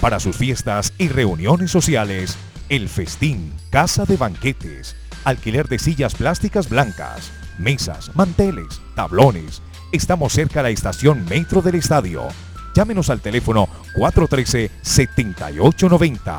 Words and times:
Para 0.00 0.18
sus 0.18 0.36
fiestas 0.36 0.92
y 0.96 1.08
reuniones 1.08 1.70
sociales, 1.70 2.38
El 2.70 2.88
Festín, 2.88 3.52
Casa 3.68 4.06
de 4.06 4.16
Banquetes, 4.16 4.96
alquiler 5.24 5.68
de 5.68 5.78
sillas 5.78 6.14
plásticas 6.14 6.70
blancas, 6.70 7.30
mesas, 7.58 8.16
manteles, 8.16 8.80
tablones. 8.94 9.60
Estamos 9.92 10.32
cerca 10.32 10.60
de 10.60 10.62
la 10.64 10.70
estación 10.70 11.26
Metro 11.26 11.60
del 11.60 11.74
Estadio. 11.74 12.28
Llámenos 12.74 13.10
al 13.10 13.20
teléfono 13.20 13.68
413-7890. 13.94 16.38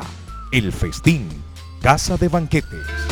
El 0.50 0.72
Festín, 0.72 1.28
Casa 1.80 2.16
de 2.16 2.26
Banquetes. 2.26 3.11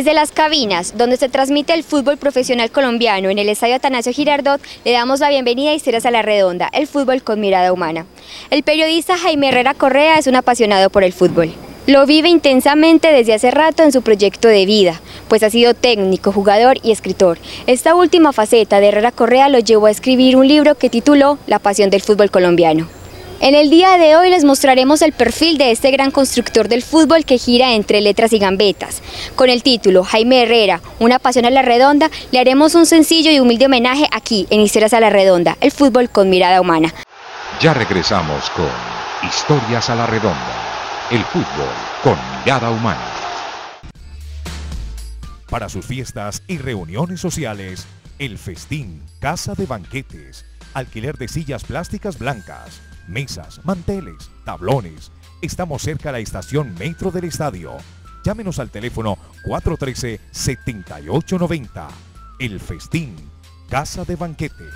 Desde 0.00 0.14
las 0.14 0.32
cabinas, 0.32 0.94
donde 0.96 1.18
se 1.18 1.28
transmite 1.28 1.74
el 1.74 1.84
fútbol 1.84 2.16
profesional 2.16 2.70
colombiano 2.70 3.28
en 3.28 3.38
el 3.38 3.50
Estadio 3.50 3.74
Atanasio 3.74 4.14
Girardot, 4.14 4.58
le 4.82 4.92
damos 4.92 5.20
la 5.20 5.28
bienvenida 5.28 5.72
a 5.72 5.74
Historias 5.74 6.06
a 6.06 6.10
la 6.10 6.22
Redonda, 6.22 6.70
el 6.72 6.86
fútbol 6.86 7.22
con 7.22 7.38
mirada 7.38 7.70
humana. 7.70 8.06
El 8.48 8.62
periodista 8.62 9.18
Jaime 9.18 9.48
Herrera 9.48 9.74
Correa 9.74 10.18
es 10.18 10.26
un 10.26 10.36
apasionado 10.36 10.88
por 10.88 11.04
el 11.04 11.12
fútbol. 11.12 11.52
Lo 11.86 12.06
vive 12.06 12.30
intensamente 12.30 13.12
desde 13.12 13.34
hace 13.34 13.50
rato 13.50 13.82
en 13.82 13.92
su 13.92 14.00
proyecto 14.00 14.48
de 14.48 14.64
vida, 14.64 14.98
pues 15.28 15.42
ha 15.42 15.50
sido 15.50 15.74
técnico, 15.74 16.32
jugador 16.32 16.78
y 16.82 16.92
escritor. 16.92 17.36
Esta 17.66 17.94
última 17.94 18.32
faceta 18.32 18.80
de 18.80 18.88
Herrera 18.88 19.12
Correa 19.12 19.50
lo 19.50 19.58
llevó 19.58 19.84
a 19.84 19.90
escribir 19.90 20.34
un 20.34 20.48
libro 20.48 20.76
que 20.76 20.88
tituló 20.88 21.36
La 21.46 21.58
pasión 21.58 21.90
del 21.90 22.00
fútbol 22.00 22.30
colombiano. 22.30 22.88
En 23.42 23.54
el 23.54 23.70
día 23.70 23.96
de 23.96 24.16
hoy 24.16 24.28
les 24.28 24.44
mostraremos 24.44 25.00
el 25.00 25.12
perfil 25.12 25.56
de 25.56 25.70
este 25.70 25.90
gran 25.90 26.10
constructor 26.10 26.68
del 26.68 26.82
fútbol 26.82 27.24
que 27.24 27.38
gira 27.38 27.72
entre 27.72 28.02
letras 28.02 28.34
y 28.34 28.38
gambetas. 28.38 29.00
Con 29.34 29.48
el 29.48 29.62
título 29.62 30.04
Jaime 30.04 30.42
Herrera, 30.42 30.82
una 30.98 31.18
pasión 31.18 31.46
a 31.46 31.50
la 31.50 31.62
redonda, 31.62 32.10
le 32.32 32.38
haremos 32.38 32.74
un 32.74 32.84
sencillo 32.84 33.30
y 33.30 33.40
humilde 33.40 33.64
homenaje 33.64 34.06
aquí 34.12 34.46
en 34.50 34.60
Historias 34.60 34.92
a 34.92 35.00
la 35.00 35.08
Redonda, 35.08 35.56
el 35.62 35.70
fútbol 35.70 36.10
con 36.10 36.28
mirada 36.28 36.60
humana. 36.60 36.92
Ya 37.62 37.72
regresamos 37.72 38.50
con 38.50 38.68
Historias 39.26 39.88
a 39.88 39.94
la 39.94 40.06
Redonda, 40.06 41.08
el 41.10 41.24
fútbol 41.24 41.70
con 42.02 42.18
mirada 42.44 42.70
humana. 42.70 43.06
Para 45.48 45.70
sus 45.70 45.86
fiestas 45.86 46.42
y 46.46 46.58
reuniones 46.58 47.22
sociales, 47.22 47.86
el 48.18 48.36
festín, 48.36 49.02
casa 49.18 49.54
de 49.54 49.64
banquetes, 49.64 50.44
alquiler 50.74 51.16
de 51.16 51.26
sillas 51.26 51.64
plásticas 51.64 52.18
blancas, 52.18 52.82
mesas, 53.10 53.60
manteles, 53.64 54.30
tablones. 54.44 55.10
Estamos 55.42 55.82
cerca 55.82 56.10
de 56.10 56.12
la 56.12 56.20
estación 56.20 56.74
Metro 56.78 57.10
del 57.10 57.24
Estadio. 57.24 57.72
Llámenos 58.24 58.58
al 58.58 58.70
teléfono 58.70 59.18
413-7890. 59.44 61.88
El 62.38 62.60
Festín, 62.60 63.14
Casa 63.68 64.04
de 64.04 64.16
Banquetes. 64.16 64.74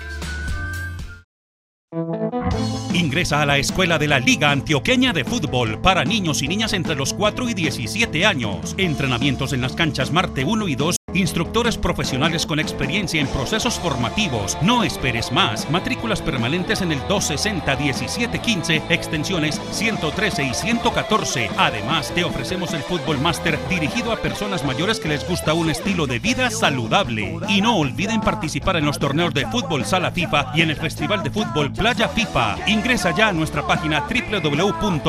Ingresa 2.93 3.41
a 3.41 3.45
la 3.45 3.57
escuela 3.57 3.97
de 3.97 4.07
la 4.07 4.19
Liga 4.19 4.51
Antioqueña 4.51 5.13
de 5.13 5.23
Fútbol 5.23 5.81
para 5.81 6.03
niños 6.03 6.41
y 6.41 6.47
niñas 6.47 6.73
entre 6.73 6.95
los 6.95 7.13
4 7.13 7.49
y 7.49 7.53
17 7.53 8.25
años. 8.25 8.75
Entrenamientos 8.77 9.53
en 9.53 9.61
las 9.61 9.73
canchas 9.73 10.11
Marte 10.11 10.43
1 10.43 10.67
y 10.67 10.75
2 10.75 10.97
Instructores 11.13 11.77
profesionales 11.77 12.45
con 12.45 12.59
experiencia 12.59 13.21
en 13.21 13.27
procesos 13.27 13.79
formativos. 13.79 14.57
No 14.61 14.83
esperes 14.83 15.31
más. 15.31 15.69
Matrículas 15.71 16.21
permanentes 16.21 16.81
en 16.81 16.91
el 16.91 16.99
260-1715, 17.03 18.81
extensiones 18.89 19.61
113 19.71 20.43
y 20.43 20.53
114. 20.53 21.49
Además, 21.57 22.11
te 22.13 22.25
ofrecemos 22.25 22.73
el 22.73 22.81
Fútbol 22.81 23.17
Master 23.19 23.57
dirigido 23.69 24.11
a 24.11 24.17
personas 24.17 24.65
mayores 24.65 24.99
que 24.99 25.07
les 25.07 25.25
gusta 25.27 25.53
un 25.53 25.69
estilo 25.69 26.05
de 26.05 26.19
vida 26.19 26.49
saludable. 26.49 27.37
Y 27.47 27.61
no 27.61 27.77
olviden 27.77 28.19
participar 28.19 28.75
en 28.75 28.83
los 28.85 28.99
torneos 28.99 29.33
de 29.33 29.47
fútbol 29.47 29.85
Sala 29.85 30.11
FIFA 30.11 30.51
y 30.55 30.63
en 30.63 30.71
el 30.71 30.75
Festival 30.75 31.23
de 31.23 31.31
Fútbol 31.31 31.71
Playa 31.71 32.09
FIFA. 32.09 32.57
Ingresa 32.67 33.15
ya 33.15 33.29
a 33.29 33.33
nuestra 33.33 33.65
página 33.65 34.01
www.laf.com.co. 34.01 35.05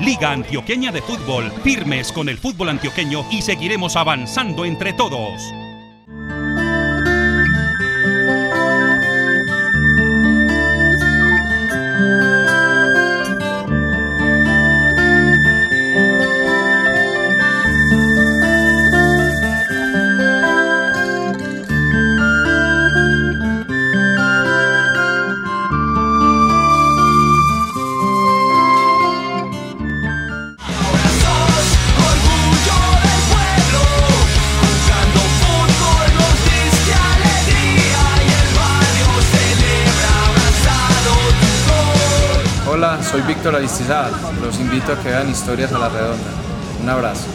Liga 0.00 0.32
Antioqueña 0.32 0.92
de 0.92 1.00
Fútbol. 1.00 1.50
Firmes 1.62 2.12
con 2.12 2.28
el 2.28 2.36
fútbol 2.36 2.68
antioqueño 2.68 3.24
y 3.30 3.40
seguiremos 3.40 3.96
avanzando 3.96 4.07
avanzando 4.08 4.64
entre 4.64 4.94
todos. 4.94 5.67
Los 44.40 44.58
invito 44.60 44.92
a 44.92 45.02
que 45.02 45.10
vean 45.10 45.28
Historias 45.28 45.70
a 45.72 45.78
la 45.78 45.90
Redonda. 45.90 46.30
Un 46.82 46.88
abrazo. 46.88 47.26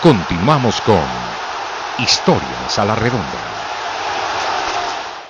Continuamos 0.00 0.80
con 0.82 1.02
Historias 1.98 2.78
a 2.78 2.84
la 2.84 2.94
Redonda. 2.94 3.26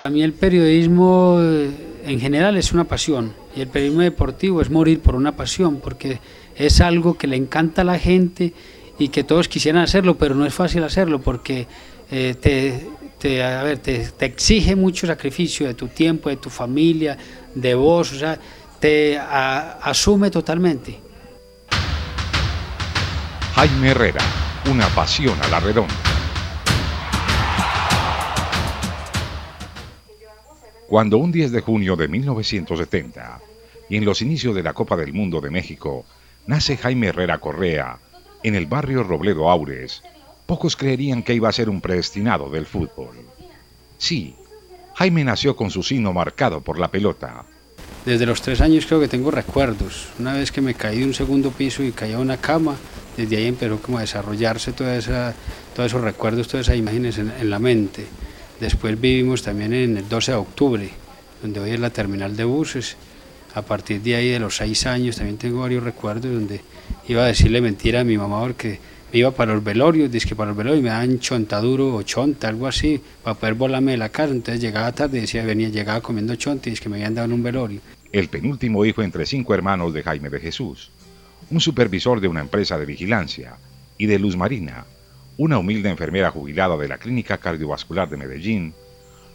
A 0.05 0.11
mí 0.11 0.23
el 0.23 0.35
periodismo 0.35 1.39
eh, 1.41 1.71
en 2.05 2.21
general 2.21 2.59
es 2.59 2.73
una 2.73 2.85
pasión 2.85 3.33
y 3.57 3.63
el 3.63 3.69
periodismo 3.69 4.03
deportivo 4.03 4.61
es 4.61 4.69
morir 4.69 5.01
por 5.01 5.15
una 5.15 5.33
pasión 5.33 5.81
porque 5.81 6.21
es 6.55 6.83
algo 6.83 7.17
que 7.17 7.27
le 7.27 7.37
encanta 7.37 7.81
a 7.81 7.87
la 7.87 7.99
gente 7.99 8.53
y 9.01 9.09
que 9.09 9.25
todos 9.25 9.49
quisieran 9.49 9.83
hacerlo, 9.83 10.17
pero 10.19 10.35
no 10.35 10.45
es 10.45 10.53
fácil 10.53 10.85
hacerlo 10.85 11.23
porque 11.23 11.67
eh, 12.11 12.35
te, 12.39 12.87
te, 13.19 13.43
a 13.43 13.63
ver, 13.63 13.79
te, 13.79 13.99
te, 14.11 14.27
exige 14.27 14.77
mucho 14.77 15.07
sacrificio 15.07 15.67
de 15.67 15.73
tu 15.73 15.89
tiempo, 15.89 16.29
de 16.29 16.37
tu 16.37 16.51
familia, 16.51 17.17
de 17.55 17.75
vos, 17.75 18.13
o 18.13 18.19
sea, 18.19 18.39
te 18.79 19.19
asume 19.19 20.31
totalmente. 20.31 21.01
Jaime 23.55 23.89
Herrera, 23.89 24.23
una 24.71 24.87
pasión 24.89 25.37
a 25.43 25.49
la 25.49 25.61
redonda. 25.61 25.95
Cuando 30.89 31.17
un 31.17 31.33
10 31.33 31.53
de 31.53 31.61
junio 31.63 31.97
de 31.97 32.07
1970, 32.07 33.41
y 33.89 33.97
en 33.97 34.05
los 34.05 34.21
inicios 34.21 34.55
de 34.55 34.63
la 34.63 34.75
Copa 34.75 34.97
del 34.97 35.15
Mundo 35.15 35.41
de 35.41 35.49
México, 35.49 36.05
nace 36.47 36.77
Jaime 36.77 37.07
Herrera 37.09 37.39
Correa, 37.39 37.99
en 38.43 38.55
el 38.55 38.67
barrio 38.67 39.03
Robledo 39.03 39.51
Aures, 39.51 40.03
pocos 40.47 40.77
creerían 40.77 41.23
que 41.23 41.35
iba 41.35 41.49
a 41.49 41.53
ser 41.53 41.69
un 41.69 41.81
predestinado 41.81 42.51
del 42.51 42.67
fútbol. 42.67 43.17
Sí, 43.99 44.35
Jaime 44.95 45.25
nació 45.25 45.57
con 45.57 45.71
su 45.71 45.83
sino 45.83 46.13
marcado 46.13 46.61
por 46.61 46.79
la 46.79 46.91
pelota. 46.91 47.45
Desde 48.05 48.27
los 48.27 48.41
tres 48.41 48.61
años 48.61 48.87
creo 48.87 49.01
que 49.01 49.09
tengo 49.09 49.31
recuerdos. 49.31 50.09
Una 50.19 50.33
vez 50.33 50.51
que 50.51 50.61
me 50.61 50.75
caí 50.75 51.01
de 51.01 51.05
un 51.05 51.15
segundo 51.15 51.51
piso 51.51 51.83
y 51.83 51.93
caí 51.93 52.13
a 52.13 52.19
una 52.19 52.39
cama, 52.39 52.77
desde 53.17 53.37
ahí 53.37 53.47
empezó 53.47 53.79
como 53.81 53.99
a 53.99 54.03
desarrollarse 54.03 54.73
toda 54.73 54.97
esa, 54.97 55.35
todos 55.75 55.91
esos 55.91 56.01
recuerdos, 56.01 56.49
todas 56.49 56.67
esas 56.67 56.79
imágenes 56.79 57.19
en, 57.19 57.31
en 57.39 57.51
la 57.51 57.59
mente. 57.59 58.07
Después 58.59 59.01
vivimos 59.01 59.43
también 59.43 59.73
en 59.73 59.97
el 59.99 60.09
12 60.09 60.33
de 60.33 60.39
octubre, 60.39 60.91
donde 61.43 61.61
hoy 61.61 61.71
es 61.73 61.81
la 61.81 61.91
terminal 61.91 62.37
de 62.37 62.45
buses. 62.45 62.97
A 63.55 63.63
partir 63.63 64.01
de 64.01 64.15
ahí, 64.15 64.29
de 64.29 64.39
los 64.39 64.57
seis 64.57 64.87
años, 64.87 65.17
también 65.17 65.39
tengo 65.39 65.61
varios 65.61 65.83
recuerdos 65.83 66.33
donde 66.33 66.61
iba 67.09 67.25
a 67.25 67.27
decirle 67.27 67.61
mentira 67.61 68.01
a 68.01 68.05
mi 68.05 68.17
mamá 68.17 68.41
porque 68.43 68.79
me 69.13 69.19
iba 69.19 69.31
para 69.33 69.55
los 69.55 69.65
velorios, 69.65 70.11
que 70.25 70.37
para 70.37 70.51
los 70.51 70.57
velorios 70.57 70.83
me 70.83 70.91
daban 70.91 71.19
chontaduro 71.19 71.95
o 71.95 72.03
chonta, 72.03 72.49
algo 72.49 72.67
así, 72.67 73.01
para 73.23 73.35
poder 73.35 73.55
volarme 73.55 73.93
de 73.93 73.99
la 73.99 74.09
casa. 74.09 74.33
Entonces 74.33 74.61
llegaba 74.61 74.93
tarde 74.93 75.19
y 75.19 75.23
decía, 75.23 75.45
venía, 75.45 75.69
llegaba 75.69 76.01
comiendo 76.01 76.35
chonta 76.37 76.71
y 76.71 76.75
es 76.75 76.81
que 76.81 76.89
me 76.89 76.97
habían 76.97 77.15
dado 77.15 77.27
en 77.27 77.33
un 77.33 77.43
velorio. 77.43 77.81
El 78.13 78.29
penúltimo 78.29 78.85
hijo 78.85 79.03
entre 79.03 79.27
cinco 79.27 79.55
hermanos 79.55 79.93
de 79.93 80.03
Jaime 80.03 80.31
de 80.31 80.41
Jesús, 80.41 80.91
un 81.51 81.61
supervisor 81.61 82.21
de 82.21 82.29
una 82.29 82.41
empresa 82.41 82.79
de 82.79 82.87
vigilancia, 82.87 83.57
y 84.01 84.07
de 84.07 84.19
Luz 84.19 84.35
Marina, 84.35 84.87
una 85.37 85.59
humilde 85.59 85.91
enfermera 85.91 86.31
jubilada 86.31 86.75
de 86.79 86.89
la 86.89 86.97
Clínica 86.97 87.37
Cardiovascular 87.37 88.09
de 88.09 88.17
Medellín, 88.17 88.73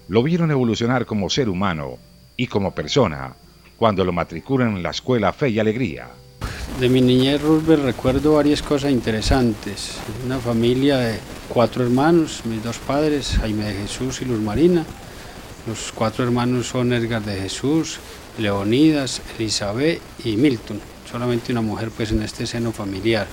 lo 0.07 0.23
vieron 0.23 0.49
evolucionar 0.49 1.05
como 1.05 1.29
ser 1.29 1.49
humano 1.49 1.99
y 2.35 2.47
como 2.47 2.73
persona 2.73 3.35
cuando 3.77 4.05
lo 4.05 4.11
matriculan 4.11 4.77
en 4.77 4.83
la 4.83 4.91
escuela 4.91 5.33
Fe 5.33 5.49
y 5.49 5.59
Alegría. 5.59 6.07
De 6.79 6.89
mi 6.89 6.99
niñez 6.99 7.41
Roosevelt 7.41 7.83
recuerdo 7.83 8.35
varias 8.35 8.61
cosas 8.61 8.91
interesantes. 8.91 9.97
Una 10.25 10.39
familia 10.39 10.97
de 10.97 11.19
cuatro 11.47 11.83
hermanos, 11.83 12.41
mis 12.45 12.63
dos 12.63 12.79
padres, 12.79 13.37
Jaime 13.39 13.65
de 13.65 13.73
Jesús 13.73 14.21
y 14.21 14.25
Luz 14.25 14.41
Marina. 14.41 14.85
Los 15.67 15.91
cuatro 15.93 16.25
hermanos 16.25 16.67
son 16.67 16.91
Edgar 16.91 17.23
de 17.23 17.39
Jesús, 17.39 17.99
Leonidas, 18.37 19.21
Elizabeth 19.37 20.01
y 20.23 20.35
Milton. 20.35 20.81
Solamente 21.09 21.51
una 21.51 21.61
mujer 21.61 21.91
pues 21.95 22.11
en 22.11 22.21
este 22.23 22.45
seno 22.45 22.71
familiar. 22.71 23.27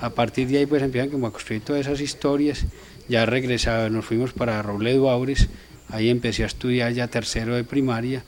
A 0.00 0.10
partir 0.10 0.48
de 0.48 0.58
ahí 0.58 0.66
pues 0.66 0.82
empiezan 0.82 1.10
como 1.10 1.26
a 1.26 1.32
construir 1.32 1.62
todas 1.62 1.86
esas 1.86 2.00
historias. 2.00 2.66
Ya 3.08 3.24
regresaba, 3.24 3.88
nos 3.88 4.04
fuimos 4.04 4.32
para 4.32 4.60
Robledo 4.62 5.08
Aures, 5.10 5.48
ahí 5.88 6.10
empecé 6.10 6.42
a 6.42 6.46
estudiar 6.46 6.92
ya 6.92 7.08
tercero 7.08 7.54
de 7.54 7.64
primaria 7.64 8.24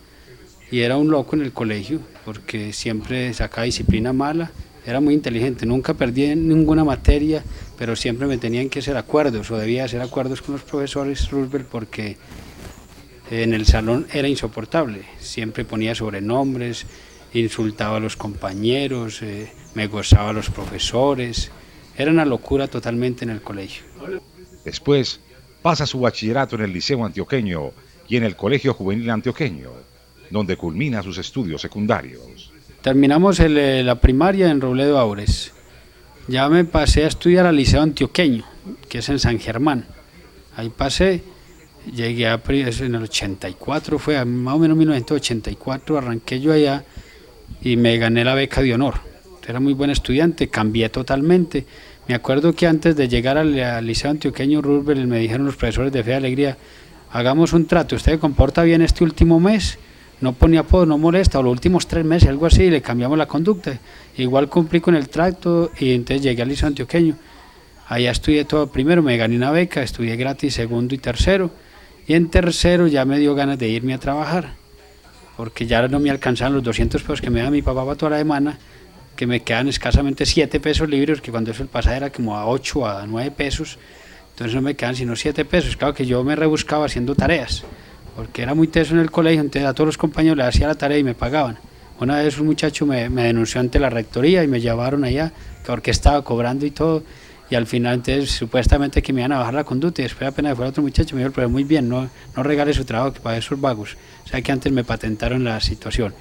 y 0.70 0.80
era 0.80 0.96
un 0.96 1.10
loco 1.10 1.36
en 1.36 1.42
el 1.42 1.52
colegio 1.52 2.00
porque 2.24 2.72
siempre 2.72 3.32
sacaba 3.34 3.64
disciplina 3.64 4.12
mala, 4.12 4.50
era 4.84 5.00
muy 5.00 5.14
inteligente, 5.14 5.66
nunca 5.66 5.94
perdí 5.94 6.34
ninguna 6.36 6.84
materia, 6.84 7.42
pero 7.76 7.96
siempre 7.96 8.26
me 8.26 8.38
tenían 8.38 8.68
que 8.68 8.78
hacer 8.78 8.96
acuerdos 8.96 9.50
o 9.50 9.56
debía 9.56 9.84
hacer 9.84 10.00
acuerdos 10.00 10.42
con 10.42 10.54
los 10.54 10.62
profesores 10.62 11.28
Roosevelt 11.30 11.66
porque 11.66 12.16
en 13.30 13.52
el 13.52 13.66
salón 13.66 14.06
era 14.12 14.28
insoportable, 14.28 15.02
siempre 15.18 15.64
ponía 15.64 15.94
sobrenombres, 15.94 16.86
insultaba 17.32 17.96
a 17.96 18.00
los 18.00 18.16
compañeros, 18.16 19.22
eh, 19.22 19.52
me 19.74 19.88
gozaba 19.88 20.30
a 20.30 20.32
los 20.32 20.50
profesores, 20.50 21.50
era 21.96 22.10
una 22.10 22.24
locura 22.24 22.68
totalmente 22.68 23.24
en 23.24 23.30
el 23.30 23.42
colegio. 23.42 23.84
Después 24.64 25.20
pasa 25.62 25.86
su 25.86 25.98
bachillerato 26.00 26.56
en 26.56 26.62
el 26.62 26.72
Liceo 26.72 27.04
Antioqueño 27.04 27.72
y 28.08 28.16
en 28.16 28.24
el 28.24 28.36
Colegio 28.36 28.72
Juvenil 28.74 29.10
Antioqueño, 29.10 29.70
donde 30.30 30.56
culmina 30.56 31.02
sus 31.02 31.18
estudios 31.18 31.60
secundarios. 31.60 32.52
Terminamos 32.82 33.40
eh, 33.40 33.82
la 33.84 34.00
primaria 34.00 34.50
en 34.50 34.60
Robledo 34.60 34.98
Aures. 34.98 35.52
Ya 36.28 36.48
me 36.48 36.64
pasé 36.64 37.04
a 37.04 37.08
estudiar 37.08 37.46
al 37.46 37.56
Liceo 37.56 37.82
Antioqueño, 37.82 38.44
que 38.88 38.98
es 38.98 39.08
en 39.08 39.18
San 39.18 39.38
Germán. 39.38 39.86
Ahí 40.56 40.70
pasé, 40.70 41.22
llegué 41.92 42.26
a, 42.26 42.40
en 42.48 42.94
el 42.94 43.02
84, 43.02 43.98
fue 43.98 44.24
más 44.24 44.54
o 44.54 44.58
menos 44.58 44.76
1984, 44.76 45.98
arranqué 45.98 46.40
yo 46.40 46.52
allá 46.52 46.84
y 47.60 47.76
me 47.76 47.98
gané 47.98 48.24
la 48.24 48.34
beca 48.34 48.62
de 48.62 48.74
honor. 48.74 48.94
Era 49.46 49.60
muy 49.60 49.74
buen 49.74 49.90
estudiante, 49.90 50.48
cambié 50.48 50.88
totalmente. 50.88 51.64
Me 52.08 52.14
acuerdo 52.14 52.52
que 52.52 52.66
antes 52.66 52.96
de 52.96 53.08
llegar 53.08 53.38
al, 53.38 53.86
Liceo 53.86 54.10
Antioqueño 54.10 54.60
Roosevelt 54.60 55.06
me 55.06 55.20
dijeron 55.20 55.46
los 55.46 55.56
profesores 55.56 55.92
de 55.92 56.02
Fe 56.02 56.10
y 56.10 56.14
Alegría, 56.14 56.56
hagamos 57.12 57.52
un 57.52 57.66
trato, 57.66 57.96
usted 57.96 58.18
comporta 58.18 58.62
bien 58.64 58.82
este 58.82 59.04
último 59.04 59.38
mes, 59.38 59.78
no 60.20 60.32
ponía 60.32 60.60
apodo, 60.60 60.86
no 60.86 60.98
molesta, 60.98 61.38
o 61.38 61.42
los 61.42 61.52
últimos 61.52 61.86
tres 61.86 62.04
meses, 62.04 62.28
algo 62.28 62.46
así, 62.46 62.70
le 62.70 62.82
cambiamos 62.82 63.18
la 63.18 63.26
conducta. 63.26 63.78
Igual 64.16 64.48
cumplí 64.48 64.80
con 64.80 64.94
el 64.94 65.08
trato 65.08 65.70
y 65.78 65.92
entonces 65.92 66.22
llegué 66.22 66.42
al 66.42 66.48
Liceo 66.48 66.68
Antioqueño. 66.68 67.16
Allá 67.88 68.10
estudié 68.10 68.44
todo 68.44 68.66
primero, 68.68 69.02
me 69.02 69.16
gané 69.16 69.36
una 69.36 69.50
beca, 69.50 69.82
estudié 69.82 70.16
gratis 70.16 70.54
segundo 70.54 70.94
y 70.94 70.98
tercero, 70.98 71.50
y 72.06 72.14
en 72.14 72.30
tercero 72.30 72.86
ya 72.86 73.04
me 73.04 73.18
dio 73.18 73.34
ganas 73.34 73.58
de 73.58 73.68
irme 73.68 73.94
a 73.94 73.98
trabajar 73.98 74.54
porque 75.36 75.66
ya 75.66 75.86
no 75.86 76.00
me 76.00 76.10
alcanzaban 76.10 76.54
los 76.54 76.62
200 76.62 77.02
pesos 77.02 77.20
que 77.20 77.30
me 77.30 77.42
da 77.42 77.50
mi 77.50 77.62
papá 77.62 77.84
para 77.84 77.96
toda 77.96 78.10
la 78.10 78.18
semana, 78.18 78.58
que 79.14 79.26
me 79.26 79.40
quedan 79.40 79.68
escasamente 79.68 80.24
7 80.24 80.60
pesos 80.60 80.88
libres, 80.88 81.20
que 81.20 81.30
cuando 81.30 81.50
eso 81.50 81.62
el 81.62 81.68
pasaje 81.68 81.96
era 81.96 82.10
como 82.10 82.36
a 82.36 82.46
8 82.46 82.86
a 82.86 83.06
9 83.06 83.30
pesos, 83.32 83.78
entonces 84.30 84.54
no 84.54 84.62
me 84.62 84.74
quedan 84.74 84.96
sino 84.96 85.14
7 85.14 85.44
pesos. 85.44 85.76
Claro 85.76 85.94
que 85.94 86.06
yo 86.06 86.24
me 86.24 86.36
rebuscaba 86.36 86.86
haciendo 86.86 87.14
tareas, 87.14 87.64
porque 88.16 88.42
era 88.42 88.54
muy 88.54 88.66
teso 88.66 88.94
en 88.94 89.00
el 89.00 89.10
colegio, 89.10 89.42
entonces 89.42 89.68
a 89.68 89.74
todos 89.74 89.86
los 89.86 89.98
compañeros 89.98 90.38
les 90.38 90.46
hacía 90.46 90.66
la 90.66 90.74
tarea 90.74 90.98
y 90.98 91.04
me 91.04 91.14
pagaban. 91.14 91.58
Una 92.00 92.16
vez 92.16 92.38
un 92.38 92.46
muchacho 92.46 92.86
me, 92.86 93.08
me 93.08 93.24
denunció 93.24 93.60
ante 93.60 93.78
la 93.78 93.90
rectoría 93.90 94.42
y 94.42 94.48
me 94.48 94.60
llevaron 94.60 95.04
allá, 95.04 95.32
porque 95.66 95.90
estaba 95.90 96.22
cobrando 96.22 96.64
y 96.66 96.70
todo, 96.70 97.02
y 97.48 97.54
al 97.54 97.66
final 97.66 97.94
entonces 97.94 98.30
supuestamente 98.30 99.02
que 99.02 99.12
me 99.12 99.20
iban 99.20 99.32
a 99.32 99.38
bajar 99.38 99.54
la 99.54 99.64
conducta 99.64 100.02
y 100.02 100.04
después 100.04 100.28
apenas 100.28 100.56
fue 100.56 100.66
otro 100.66 100.82
muchacho 100.82 101.14
me 101.14 101.22
dijo, 101.22 101.32
pero 101.34 101.48
muy 101.48 101.64
bien, 101.64 101.88
no, 101.88 102.08
no 102.36 102.42
regale 102.42 102.72
su 102.72 102.84
trabajo 102.84 103.12
que 103.12 103.20
para 103.20 103.36
esos 103.36 103.60
vagos. 103.60 103.96
O 104.24 104.28
sea 104.28 104.42
que 104.42 104.50
antes 104.50 104.72
me 104.72 104.82
patentaron 104.82 105.44
la 105.44 105.60
situación. 105.60 106.12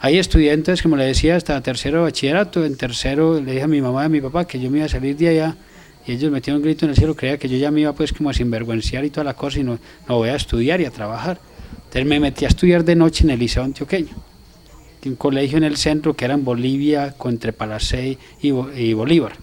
Ahí 0.00 0.18
estudié 0.18 0.52
entonces, 0.52 0.82
como 0.82 0.96
le 0.96 1.04
decía, 1.04 1.36
hasta 1.36 1.60
tercero 1.62 2.02
bachillerato. 2.02 2.64
En 2.64 2.76
tercero 2.76 3.40
le 3.40 3.52
dije 3.52 3.62
a 3.62 3.68
mi 3.68 3.80
mamá 3.80 4.02
y 4.02 4.06
a 4.06 4.08
mi 4.08 4.20
papá 4.20 4.46
que 4.46 4.60
yo 4.60 4.70
me 4.70 4.78
iba 4.78 4.86
a 4.86 4.88
salir 4.88 5.16
de 5.16 5.28
allá 5.28 5.56
y 6.06 6.12
ellos 6.12 6.30
metieron 6.30 6.60
un 6.60 6.64
grito 6.64 6.84
en 6.84 6.90
el 6.90 6.96
cielo, 6.96 7.14
creía 7.14 7.38
que 7.38 7.48
yo 7.48 7.56
ya 7.56 7.70
me 7.70 7.80
iba 7.80 7.92
pues 7.92 8.12
como 8.12 8.30
a 8.30 8.34
sinvergüenciar 8.34 9.04
y 9.04 9.10
toda 9.10 9.24
la 9.24 9.34
cosa 9.34 9.60
y 9.60 9.64
no, 9.64 9.78
no 10.08 10.16
voy 10.16 10.28
a 10.28 10.36
estudiar 10.36 10.80
y 10.80 10.84
a 10.84 10.90
trabajar. 10.90 11.40
Entonces 11.76 12.06
me 12.06 12.20
metí 12.20 12.44
a 12.44 12.48
estudiar 12.48 12.84
de 12.84 12.94
noche 12.94 13.24
en 13.24 13.30
el 13.30 13.38
Liceo 13.38 13.64
Antioqueño, 13.64 14.14
un 15.04 15.16
colegio 15.16 15.58
en 15.58 15.64
el 15.64 15.76
centro 15.76 16.14
que 16.14 16.24
era 16.24 16.34
en 16.34 16.44
Bolivia, 16.44 17.14
entre 17.24 17.52
Palacé 17.52 18.18
y, 18.42 18.48
y 18.48 18.92
Bolívar. 18.92 19.36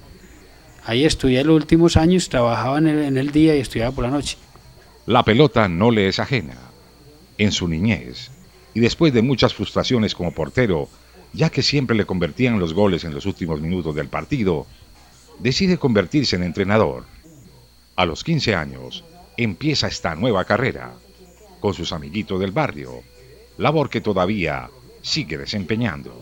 Ahí 0.86 1.06
estudié 1.06 1.44
los 1.44 1.56
últimos 1.56 1.96
años, 1.96 2.28
trabajaba 2.28 2.78
en 2.78 2.88
el, 2.88 3.04
en 3.04 3.18
el 3.18 3.32
día 3.32 3.56
y 3.56 3.62
estudiaba 3.62 3.96
por 3.96 4.04
la 4.04 4.12
noche. 4.12 4.38
La 5.06 5.24
pelota 5.24 5.68
no 5.70 5.92
le 5.92 6.08
es 6.08 6.20
ajena. 6.20 6.58
En 7.38 7.52
su 7.52 7.68
niñez, 7.68 8.30
y 8.74 8.80
después 8.80 9.14
de 9.14 9.22
muchas 9.22 9.54
frustraciones 9.54 10.14
como 10.14 10.32
portero, 10.32 10.88
ya 11.34 11.50
que 11.50 11.64
siempre 11.64 11.96
le 11.96 12.06
convertían 12.06 12.60
los 12.60 12.74
goles 12.74 13.04
en 13.04 13.14
los 13.14 13.26
últimos 13.26 13.60
minutos 13.60 13.96
del 13.96 14.08
partido, 14.08 14.68
decide 15.40 15.78
convertirse 15.78 16.36
en 16.36 16.44
entrenador. 16.44 17.06
A 17.96 18.06
los 18.06 18.24
15 18.24 18.56
años, 18.56 19.04
empieza 19.38 19.88
esta 19.88 20.16
nueva 20.16 20.46
carrera, 20.46 20.94
con 21.60 21.74
sus 21.74 21.94
amiguitos 21.94 22.40
del 22.40 22.52
barrio, 22.52 23.04
labor 23.58 23.90
que 23.90 24.02
todavía 24.02 24.70
sigue 25.02 25.38
desempeñando. 25.38 26.14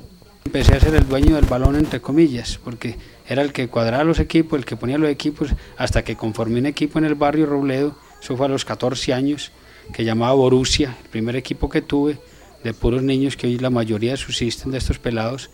Empecé 0.45 0.75
a 0.75 0.79
ser 0.79 0.95
el 0.95 1.07
dueño 1.07 1.35
del 1.35 1.45
balón, 1.45 1.75
entre 1.75 2.01
comillas, 2.01 2.59
porque 2.63 2.97
era 3.27 3.41
el 3.41 3.53
que 3.53 3.67
cuadraba 3.67 4.03
los 4.03 4.19
equipos, 4.19 4.59
el 4.59 4.65
que 4.65 4.75
ponía 4.75 4.97
los 4.97 5.09
equipos, 5.09 5.49
hasta 5.77 6.03
que 6.03 6.15
conformé 6.15 6.59
un 6.59 6.65
equipo 6.65 6.99
en 6.99 7.05
el 7.05 7.15
barrio 7.15 7.45
Robledo, 7.45 7.95
eso 8.21 8.35
fue 8.35 8.47
a 8.47 8.49
los 8.49 8.65
14 8.65 9.13
años, 9.13 9.51
que 9.93 10.03
llamaba 10.03 10.33
Borussia, 10.33 10.95
el 11.03 11.09
primer 11.09 11.35
equipo 11.35 11.69
que 11.69 11.81
tuve, 11.81 12.17
de 12.63 12.73
puros 12.73 13.01
niños 13.01 13.37
que 13.37 13.47
hoy 13.47 13.57
la 13.57 13.69
mayoría 13.69 14.17
subsisten 14.17 14.71
de 14.71 14.77
estos 14.77 14.99
pelados, 14.99 15.49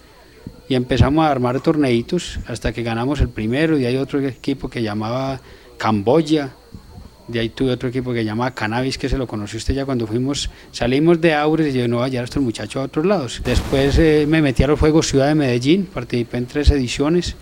y 0.67 0.75
empezamos 0.75 1.25
a 1.25 1.31
armar 1.31 1.61
torneitos 1.61 2.39
hasta 2.47 2.71
que 2.73 2.83
ganamos 2.83 3.21
el 3.21 3.29
primero, 3.29 3.77
y 3.77 3.85
hay 3.85 3.97
otro 3.97 4.19
equipo 4.19 4.69
que 4.69 4.81
llamaba 4.81 5.39
Camboya, 5.77 6.53
de 7.27 7.41
ahí 7.41 7.49
tuve 7.49 7.71
otro 7.71 7.89
equipo 7.89 8.13
que 8.13 8.23
llamaba 8.23 8.51
Cannabis, 8.51 8.97
que 8.97 9.09
se 9.09 9.17
lo 9.17 9.27
conoció 9.27 9.57
usted 9.57 9.73
ya 9.73 9.85
cuando 9.85 10.07
fuimos, 10.07 10.49
salimos 10.71 11.19
de 11.19 11.33
Aures 11.33 11.75
y 11.75 11.79
yo 11.79 11.87
no, 11.87 12.01
allá 12.01 12.23
estos 12.23 12.41
muchachos 12.41 12.81
a 12.81 12.85
otros 12.85 13.05
lados. 13.05 13.41
Después 13.43 13.97
eh, 13.99 14.25
me 14.27 14.41
metí 14.41 14.63
a 14.63 14.67
los 14.67 14.79
Juegos 14.79 15.07
Ciudad 15.07 15.27
de 15.27 15.35
Medellín, 15.35 15.85
participé 15.85 16.37
en 16.37 16.45
tres 16.45 16.69
ediciones, 16.71 17.35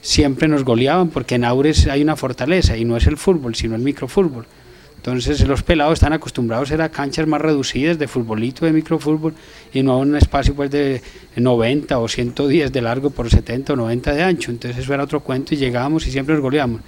siempre 0.00 0.48
nos 0.48 0.64
goleaban 0.64 1.08
porque 1.08 1.36
en 1.36 1.44
Aures 1.44 1.86
hay 1.86 2.02
una 2.02 2.16
fortaleza 2.16 2.76
y 2.76 2.84
no 2.84 2.96
es 2.96 3.06
el 3.06 3.16
fútbol, 3.16 3.54
sino 3.54 3.76
el 3.76 3.82
microfútbol. 3.82 4.46
Entonces 5.06 5.46
los 5.46 5.62
pelados 5.62 5.94
están 5.94 6.12
acostumbrados 6.12 6.72
a 6.72 6.88
canchas 6.88 7.28
más 7.28 7.40
reducidas 7.40 7.96
de 7.96 8.08
futbolito, 8.08 8.66
de 8.66 8.72
microfútbol 8.72 9.34
y 9.72 9.84
no 9.84 9.92
a 9.92 9.98
un 9.98 10.16
espacio 10.16 10.52
pues 10.52 10.68
de 10.72 11.00
90 11.36 11.96
o 12.00 12.08
110 12.08 12.72
de 12.72 12.82
largo 12.82 13.10
por 13.10 13.30
70 13.30 13.74
o 13.74 13.76
90 13.76 14.12
de 14.12 14.22
ancho. 14.24 14.50
Entonces 14.50 14.82
eso 14.82 14.92
era 14.92 15.04
otro 15.04 15.20
cuento 15.20 15.54
y 15.54 15.58
llegábamos 15.58 16.08
y 16.08 16.10
siempre 16.10 16.34
nos 16.34 16.42
goleamos. 16.42 16.80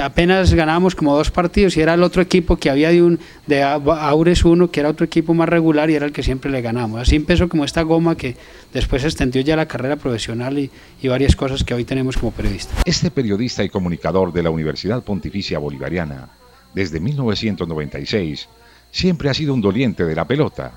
Apenas 0.00 0.54
ganábamos 0.54 0.94
como 0.94 1.14
dos 1.14 1.30
partidos 1.30 1.76
y 1.76 1.82
era 1.82 1.92
el 1.92 2.02
otro 2.02 2.22
equipo 2.22 2.56
que 2.56 2.70
había 2.70 2.88
de 2.88 3.02
un 3.02 3.18
de 3.46 3.62
Aures 3.62 4.42
1 4.42 4.70
que 4.70 4.80
era 4.80 4.88
otro 4.88 5.04
equipo 5.04 5.34
más 5.34 5.48
regular 5.48 5.90
y 5.90 5.96
era 5.96 6.06
el 6.06 6.12
que 6.12 6.22
siempre 6.22 6.50
le 6.50 6.62
ganamos. 6.62 6.98
Así 6.98 7.16
empezó 7.16 7.50
como 7.50 7.66
esta 7.66 7.82
goma 7.82 8.16
que 8.16 8.36
después 8.72 9.04
extendió 9.04 9.42
ya 9.42 9.56
la 9.56 9.66
carrera 9.66 9.96
profesional 9.96 10.58
y, 10.58 10.70
y 11.02 11.08
varias 11.08 11.36
cosas 11.36 11.62
que 11.62 11.74
hoy 11.74 11.84
tenemos 11.84 12.16
como 12.16 12.32
periodista. 12.32 12.72
Este 12.86 13.10
periodista 13.10 13.62
y 13.62 13.68
comunicador 13.68 14.32
de 14.32 14.42
la 14.42 14.48
Universidad 14.48 15.02
Pontificia 15.02 15.58
Bolivariana, 15.58 16.30
desde 16.74 17.00
1996, 17.00 18.48
siempre 18.90 19.30
ha 19.30 19.34
sido 19.34 19.54
un 19.54 19.60
doliente 19.60 20.04
de 20.04 20.14
la 20.14 20.26
pelota. 20.26 20.72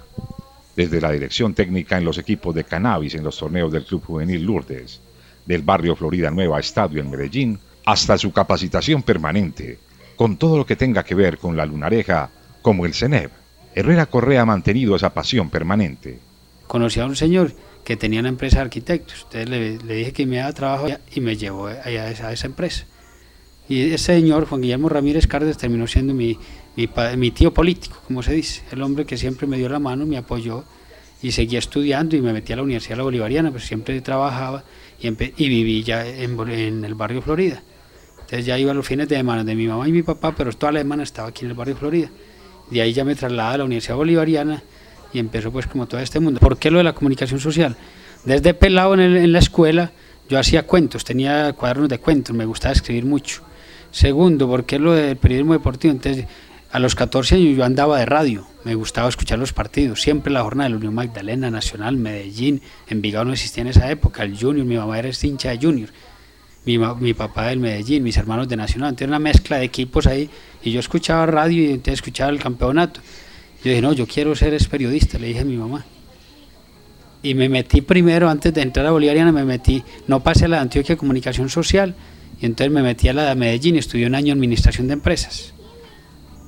Desde 0.76 1.02
la 1.02 1.12
dirección 1.12 1.54
técnica 1.54 1.98
en 1.98 2.06
los 2.06 2.18
equipos 2.18 2.56
de 2.56 2.64
cannabis 2.64 3.16
en 3.16 3.24
los 3.24 3.38
torneos 3.38 3.72
del 3.72 3.86
Club 3.86 4.04
Juvenil 4.06 4.44
Lourdes, 4.44 5.02
del 5.46 5.62
barrio 5.62 5.96
Florida 5.96 6.32
Nueva 6.32 6.60
Estadio 6.60 7.02
en 7.02 7.12
Medellín, 7.12 7.60
hasta 7.86 8.18
su 8.18 8.32
capacitación 8.32 9.04
permanente, 9.04 9.78
con 10.16 10.38
todo 10.38 10.58
lo 10.58 10.66
que 10.66 10.76
tenga 10.76 11.04
que 11.04 11.16
ver 11.16 11.38
con 11.38 11.56
la 11.56 11.66
lunareja, 11.66 12.30
como 12.62 12.86
el 12.86 12.94
CENEB. 12.94 13.30
Herrera 13.76 14.06
Correa 14.06 14.42
ha 14.42 14.46
mantenido 14.46 14.96
esa 14.96 15.14
pasión 15.14 15.50
permanente. 15.50 16.20
Conocí 16.68 17.00
a 17.00 17.06
un 17.06 17.16
señor 17.16 17.54
que 17.84 17.98
tenía 17.98 18.20
una 18.20 18.30
empresa 18.30 18.58
de 18.58 18.64
arquitectos. 18.64 19.28
Entonces 19.32 19.50
le, 19.50 19.96
dije 19.96 20.14
que 20.14 20.26
me 20.26 20.38
daba 20.38 20.54
trabajo 20.54 20.88
y 21.14 21.22
me 21.22 21.36
llevó 21.36 21.68
a 21.68 21.74
esa, 21.74 22.46
empresa. 22.46 22.86
Y 23.70 23.94
ese 23.94 23.98
señor, 23.98 24.46
Juan 24.46 24.62
Guillermo 24.62 24.90
Ramírez 24.90 25.28
Cárdenas, 25.28 25.58
terminó 25.58 25.88
siendo 25.88 26.14
mi, 26.14 26.38
mi, 26.76 27.32
tío 27.32 27.54
político, 27.54 27.98
como 28.06 28.22
se 28.24 28.34
dice, 28.34 28.64
el 28.72 28.82
hombre 28.82 29.06
que 29.06 29.18
siempre 29.18 29.48
me 29.48 29.58
dio 29.58 29.70
la 29.70 29.80
mano, 29.80 30.06
me 30.06 30.18
apoyó 30.18 30.64
y 31.22 31.32
seguía 31.32 31.60
estudiando 31.60 32.16
y 32.18 32.22
me 32.22 32.34
metí 32.34 32.52
a 32.52 32.58
la 32.58 32.64
Universidad 32.64 32.94
de 32.94 32.98
la 32.98 33.04
Bolivariana, 33.04 33.52
pues 33.52 33.66
siempre 33.66 34.00
trabajaba 34.02 34.64
y, 35.00 35.08
y 35.08 35.50
viví 35.50 35.84
ya 35.84 36.06
en, 36.06 36.38
en, 36.50 36.84
el 36.84 36.96
barrio 36.96 37.22
Florida. 37.22 37.64
Entonces 38.16 38.46
ya 38.46 38.58
iba 38.58 38.74
los 38.74 38.86
fines 38.86 39.08
de 39.08 39.16
semana 39.16 39.44
de 39.44 39.56
mi 39.56 39.68
mamá 39.68 39.88
y 39.88 39.92
mi 39.94 40.04
papá, 40.04 40.34
pero 40.36 40.52
toda 40.52 40.74
la 40.74 40.80
semana 40.80 41.04
estaba 41.04 41.30
aquí 41.30 41.46
en 41.46 41.52
el 41.52 41.58
barrio 41.58 41.78
Florida. 41.78 42.10
De 42.70 42.82
ahí 42.82 42.92
ya 42.92 43.06
me 43.06 43.16
trasladé 43.16 43.56
a 43.56 43.58
la 43.60 43.64
Universidad 43.64 43.96
Bolivariana 43.96 44.62
y 45.14 45.20
empezó 45.20 45.52
pues 45.52 45.68
como 45.68 45.88
todo 45.88 46.02
este 46.02 46.20
mundo. 46.20 46.42
¿Por 46.42 46.58
qué 46.58 46.70
lo 46.70 46.80
de 46.80 46.84
la 46.84 46.94
comunicación 46.94 47.40
social? 47.40 47.78
Desde 48.26 48.54
pelado 48.54 48.94
en, 48.96 49.02
en 49.02 49.32
la 49.32 49.40
escuela 49.40 49.94
yo 50.28 50.40
hacía 50.40 50.64
cuentos, 50.64 51.06
tenía 51.06 51.54
cuadernos 51.54 51.90
de 51.90 52.00
cuentos, 52.00 52.36
me 52.36 52.46
gustaba 52.46 52.74
escribir 52.74 53.06
mucho. 53.06 53.44
Segundo, 53.94 54.48
porque 54.48 54.80
lo 54.80 54.94
del 54.94 55.18
periodismo 55.18 55.54
deportivo, 55.54 55.94
entonces 55.94 56.26
a 56.72 56.80
los 56.80 56.96
14 56.96 57.36
años 57.36 57.56
yo 57.56 57.64
andaba 57.64 58.00
de 58.00 58.08
radio, 58.08 58.48
me 58.64 58.74
gustaba 58.74 59.08
escuchar 59.08 59.38
los 59.38 59.54
partidos, 59.54 60.02
siempre 60.02 60.34
la 60.34 60.42
jornada 60.42 60.66
de 60.66 60.72
la 60.72 60.78
Unión 60.78 60.96
Magdalena, 60.96 61.52
Nacional, 61.52 61.96
Medellín, 61.98 62.64
Envigado 62.88 63.26
no 63.26 63.34
existía 63.34 63.62
en 63.62 63.68
esa 63.68 63.92
época, 63.92 64.24
el 64.24 64.36
Junior, 64.36 64.66
mi 64.66 64.78
mamá 64.78 64.98
era 64.98 65.10
hincha 65.22 65.52
de 65.52 65.60
Junior, 65.60 65.90
mi, 66.66 67.14
papá 67.14 67.50
del 67.50 67.60
Medellín, 67.60 68.02
mis 68.02 68.18
hermanos 68.18 68.48
de 68.48 68.56
Nacional, 68.56 68.90
entonces 68.90 69.10
una 69.10 69.20
mezcla 69.20 69.58
de 69.58 69.66
equipos 69.66 70.08
ahí, 70.08 70.28
y 70.64 70.72
yo 70.72 70.80
escuchaba 70.80 71.28
radio 71.28 71.62
y 71.62 71.66
entonces 71.68 71.96
escuchaba 71.96 72.32
el 72.32 72.40
campeonato. 72.40 73.00
Yo 73.64 73.70
dije, 73.70 73.82
no, 73.82 73.94
yo 73.94 74.08
quiero 74.08 74.36
ser 74.36 74.58
periodista, 74.70 75.20
le 75.20 75.28
dije 75.28 75.42
a 75.42 75.46
mi 75.46 75.56
mamá. 75.56 75.86
Y 77.22 77.36
me 77.36 77.48
metí 77.48 77.82
primero, 77.82 78.28
antes 78.30 78.54
de 78.54 78.62
entrar 78.62 78.88
a 78.88 78.92
Bolivariana, 78.92 79.32
me 79.32 79.46
metí, 79.46 79.84
no 80.08 80.22
pasé 80.22 80.46
a 80.46 80.48
la 80.48 80.62
Antioquia 80.62 80.98
Comunicación 80.98 81.50
Social, 81.50 81.96
y 82.44 82.46
entonces 82.46 82.74
me 82.74 82.84
metí 82.84 83.08
a 83.08 83.14
la 83.14 83.30
de 83.30 83.36
Medellín 83.36 83.76
y 83.76 83.78
estudié 83.78 84.06
un 84.06 84.16
año 84.16 84.34
en 84.34 84.40
Administración 84.40 84.88
de 84.88 84.94
Empresas. 84.96 85.54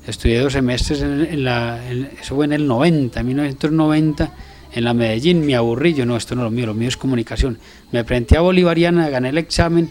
Estudié 0.05 0.39
dos 0.41 0.51
semestres, 0.51 1.01
en, 1.01 1.45
la, 1.45 1.79
eso 2.21 2.35
fue 2.35 2.43
en 2.43 2.51
el 2.51 2.67
90, 2.67 3.21
en 3.21 3.25
1990, 3.25 4.33
en 4.73 4.83
la 4.83 4.93
Medellín, 4.93 5.45
me 5.45 5.55
aburrí, 5.55 5.93
yo 5.93 6.05
no, 6.05 6.17
esto 6.17 6.35
no 6.35 6.41
es 6.41 6.43
lo 6.47 6.51
mío, 6.51 6.65
lo 6.65 6.73
mío 6.73 6.89
es 6.89 6.97
comunicación. 6.97 7.59
Me 7.93 8.03
presenté 8.03 8.35
a 8.35 8.41
Bolivariana, 8.41 9.07
gané 9.07 9.29
el 9.29 9.37
examen. 9.37 9.89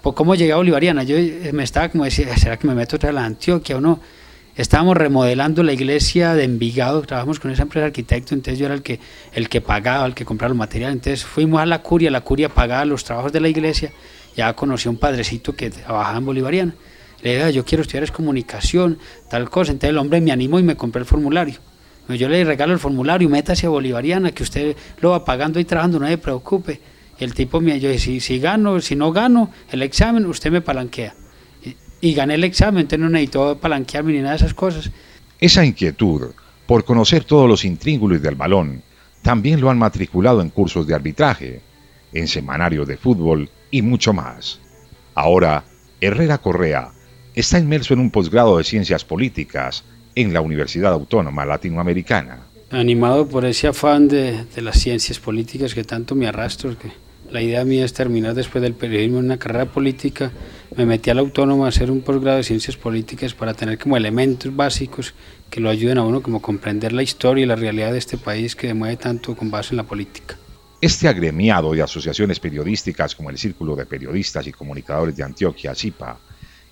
¿Por 0.00 0.14
cómo 0.14 0.36
llegué 0.36 0.52
a 0.52 0.56
Bolivariana? 0.56 1.02
Yo 1.02 1.16
eh, 1.16 1.50
me 1.52 1.64
estaba 1.64 1.88
como 1.88 2.04
decía, 2.04 2.36
¿será 2.36 2.56
que 2.56 2.68
me 2.68 2.76
meto 2.76 2.94
otra 2.94 3.10
a 3.10 3.12
la 3.12 3.24
Antioquia 3.24 3.78
o 3.78 3.80
no? 3.80 3.98
Estábamos 4.54 4.96
remodelando 4.96 5.64
la 5.64 5.72
iglesia 5.72 6.34
de 6.34 6.44
Envigado, 6.44 7.02
trabajamos 7.02 7.40
con 7.40 7.50
esa 7.50 7.62
empresa 7.62 7.80
de 7.80 7.86
arquitecto, 7.86 8.36
entonces 8.36 8.56
yo 8.56 8.66
era 8.66 8.76
el 8.76 8.82
que, 8.82 9.00
el 9.32 9.48
que 9.48 9.60
pagaba, 9.60 10.06
el 10.06 10.14
que 10.14 10.24
compraba 10.24 10.50
los 10.50 10.58
materiales. 10.58 10.94
Entonces 10.94 11.24
fuimos 11.24 11.60
a 11.60 11.66
la 11.66 11.82
curia, 11.82 12.08
la 12.12 12.20
curia 12.20 12.48
pagaba 12.50 12.84
los 12.84 13.02
trabajos 13.02 13.32
de 13.32 13.40
la 13.40 13.48
iglesia 13.48 13.92
ya 14.36 14.54
conocí 14.54 14.88
a 14.88 14.90
un 14.90 14.96
padrecito 14.96 15.54
que 15.54 15.70
trabajaba 15.70 16.18
en 16.18 16.24
Bolivariana. 16.24 16.74
Le 17.22 17.36
dije, 17.36 17.52
yo 17.52 17.64
quiero 17.64 17.82
estudiar 17.82 18.04
es 18.04 18.12
comunicación, 18.12 18.98
tal 19.28 19.50
cosa. 19.50 19.72
Entonces 19.72 19.90
el 19.90 19.98
hombre 19.98 20.20
me 20.20 20.32
animó 20.32 20.58
y 20.58 20.62
me 20.62 20.76
compré 20.76 21.00
el 21.00 21.06
formulario. 21.06 21.56
Yo 22.08 22.28
le 22.28 22.42
regalo 22.44 22.72
el 22.72 22.78
formulario, 22.78 23.28
métase 23.28 23.66
a 23.66 23.70
Bolivariana, 23.70 24.32
que 24.32 24.42
usted 24.42 24.76
lo 25.00 25.10
va 25.10 25.24
pagando 25.24 25.60
y 25.60 25.64
trabajando, 25.64 25.98
no 26.00 26.08
se 26.08 26.18
preocupe. 26.18 26.80
El 27.18 27.34
tipo 27.34 27.60
me 27.60 27.78
yo 27.78 27.90
dije, 27.90 28.20
si, 28.20 28.38
gano, 28.38 28.80
si 28.80 28.96
no 28.96 29.12
gano 29.12 29.50
el 29.70 29.82
examen, 29.82 30.26
usted 30.26 30.50
me 30.50 30.60
palanquea. 30.60 31.14
Y, 31.62 31.76
y 32.00 32.14
gané 32.14 32.34
el 32.34 32.44
examen, 32.44 32.80
entonces 32.80 33.00
no 33.00 33.10
necesito 33.10 33.58
palanquearme 33.58 34.12
ni 34.12 34.18
nada 34.20 34.30
de 34.30 34.36
esas 34.36 34.54
cosas. 34.54 34.90
Esa 35.38 35.64
inquietud 35.64 36.32
por 36.66 36.84
conocer 36.84 37.24
todos 37.24 37.48
los 37.48 37.64
intríngulos 37.64 38.22
del 38.22 38.34
balón 38.34 38.82
también 39.22 39.60
lo 39.60 39.70
han 39.70 39.78
matriculado 39.78 40.40
en 40.40 40.50
cursos 40.50 40.86
de 40.86 40.94
arbitraje, 40.94 41.60
en 42.12 42.26
semanarios 42.26 42.88
de 42.88 42.96
fútbol 42.96 43.50
y 43.70 43.82
mucho 43.82 44.12
más. 44.12 44.60
Ahora, 45.14 45.64
Herrera 46.00 46.38
Correa 46.38 46.92
está 47.34 47.58
inmerso 47.58 47.94
en 47.94 48.00
un 48.00 48.10
posgrado 48.10 48.58
de 48.58 48.64
Ciencias 48.64 49.04
Políticas 49.04 49.84
en 50.14 50.32
la 50.32 50.40
Universidad 50.40 50.92
Autónoma 50.92 51.44
Latinoamericana. 51.44 52.40
Animado 52.70 53.28
por 53.28 53.44
ese 53.44 53.66
afán 53.66 54.08
de, 54.08 54.46
las 54.56 54.78
ciencias 54.78 55.18
políticas 55.18 55.74
que 55.74 55.84
tanto 55.84 56.14
me 56.14 56.26
arrastro, 56.26 56.78
que 56.78 56.90
la 57.30 57.42
idea 57.42 57.64
mía 57.64 57.84
es 57.84 57.92
terminar 57.92 58.34
después 58.34 58.62
del 58.62 58.74
periodismo 58.74 59.18
en 59.18 59.26
una 59.26 59.38
carrera 59.38 59.66
política, 59.66 60.30
me 60.76 60.86
metí 60.86 61.10
a 61.10 61.14
la 61.14 61.20
Autónoma 61.20 61.66
a 61.66 61.68
hacer 61.68 61.90
un 61.90 62.00
posgrado 62.00 62.38
de 62.38 62.44
Ciencias 62.44 62.76
Políticas 62.76 63.34
para 63.34 63.54
tener 63.54 63.78
como 63.78 63.96
elementos 63.96 64.54
básicos 64.54 65.14
que 65.48 65.60
lo 65.60 65.68
ayuden 65.68 65.98
a 65.98 66.02
uno 66.02 66.22
como 66.22 66.40
comprender 66.40 66.92
la 66.92 67.02
historia 67.02 67.42
y 67.42 67.46
la 67.46 67.56
realidad 67.56 67.92
de 67.92 67.98
este 67.98 68.16
país 68.16 68.54
que 68.54 68.72
mueve 68.72 68.96
tanto 68.96 69.34
con 69.36 69.50
base 69.50 69.72
en 69.72 69.78
la 69.78 69.84
política. 69.84 70.36
Este 70.80 71.08
agremiado 71.08 71.72
de 71.72 71.82
asociaciones 71.82 72.40
periodísticas 72.40 73.14
como 73.14 73.28
el 73.28 73.36
Círculo 73.36 73.76
de 73.76 73.84
Periodistas 73.84 74.46
y 74.46 74.52
Comunicadores 74.52 75.14
de 75.14 75.22
Antioquia, 75.22 75.74
CIPA, 75.74 76.18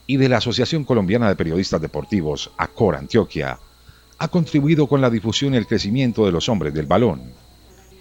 y 0.06 0.16
de 0.16 0.30
la 0.30 0.38
Asociación 0.38 0.84
Colombiana 0.84 1.28
de 1.28 1.36
Periodistas 1.36 1.78
Deportivos, 1.78 2.50
ACOR 2.56 2.96
Antioquia, 2.96 3.58
ha 4.16 4.28
contribuido 4.28 4.86
con 4.86 5.02
la 5.02 5.10
difusión 5.10 5.52
y 5.52 5.58
el 5.58 5.66
crecimiento 5.66 6.24
de 6.24 6.32
los 6.32 6.48
hombres 6.48 6.72
del 6.72 6.86
balón, 6.86 7.20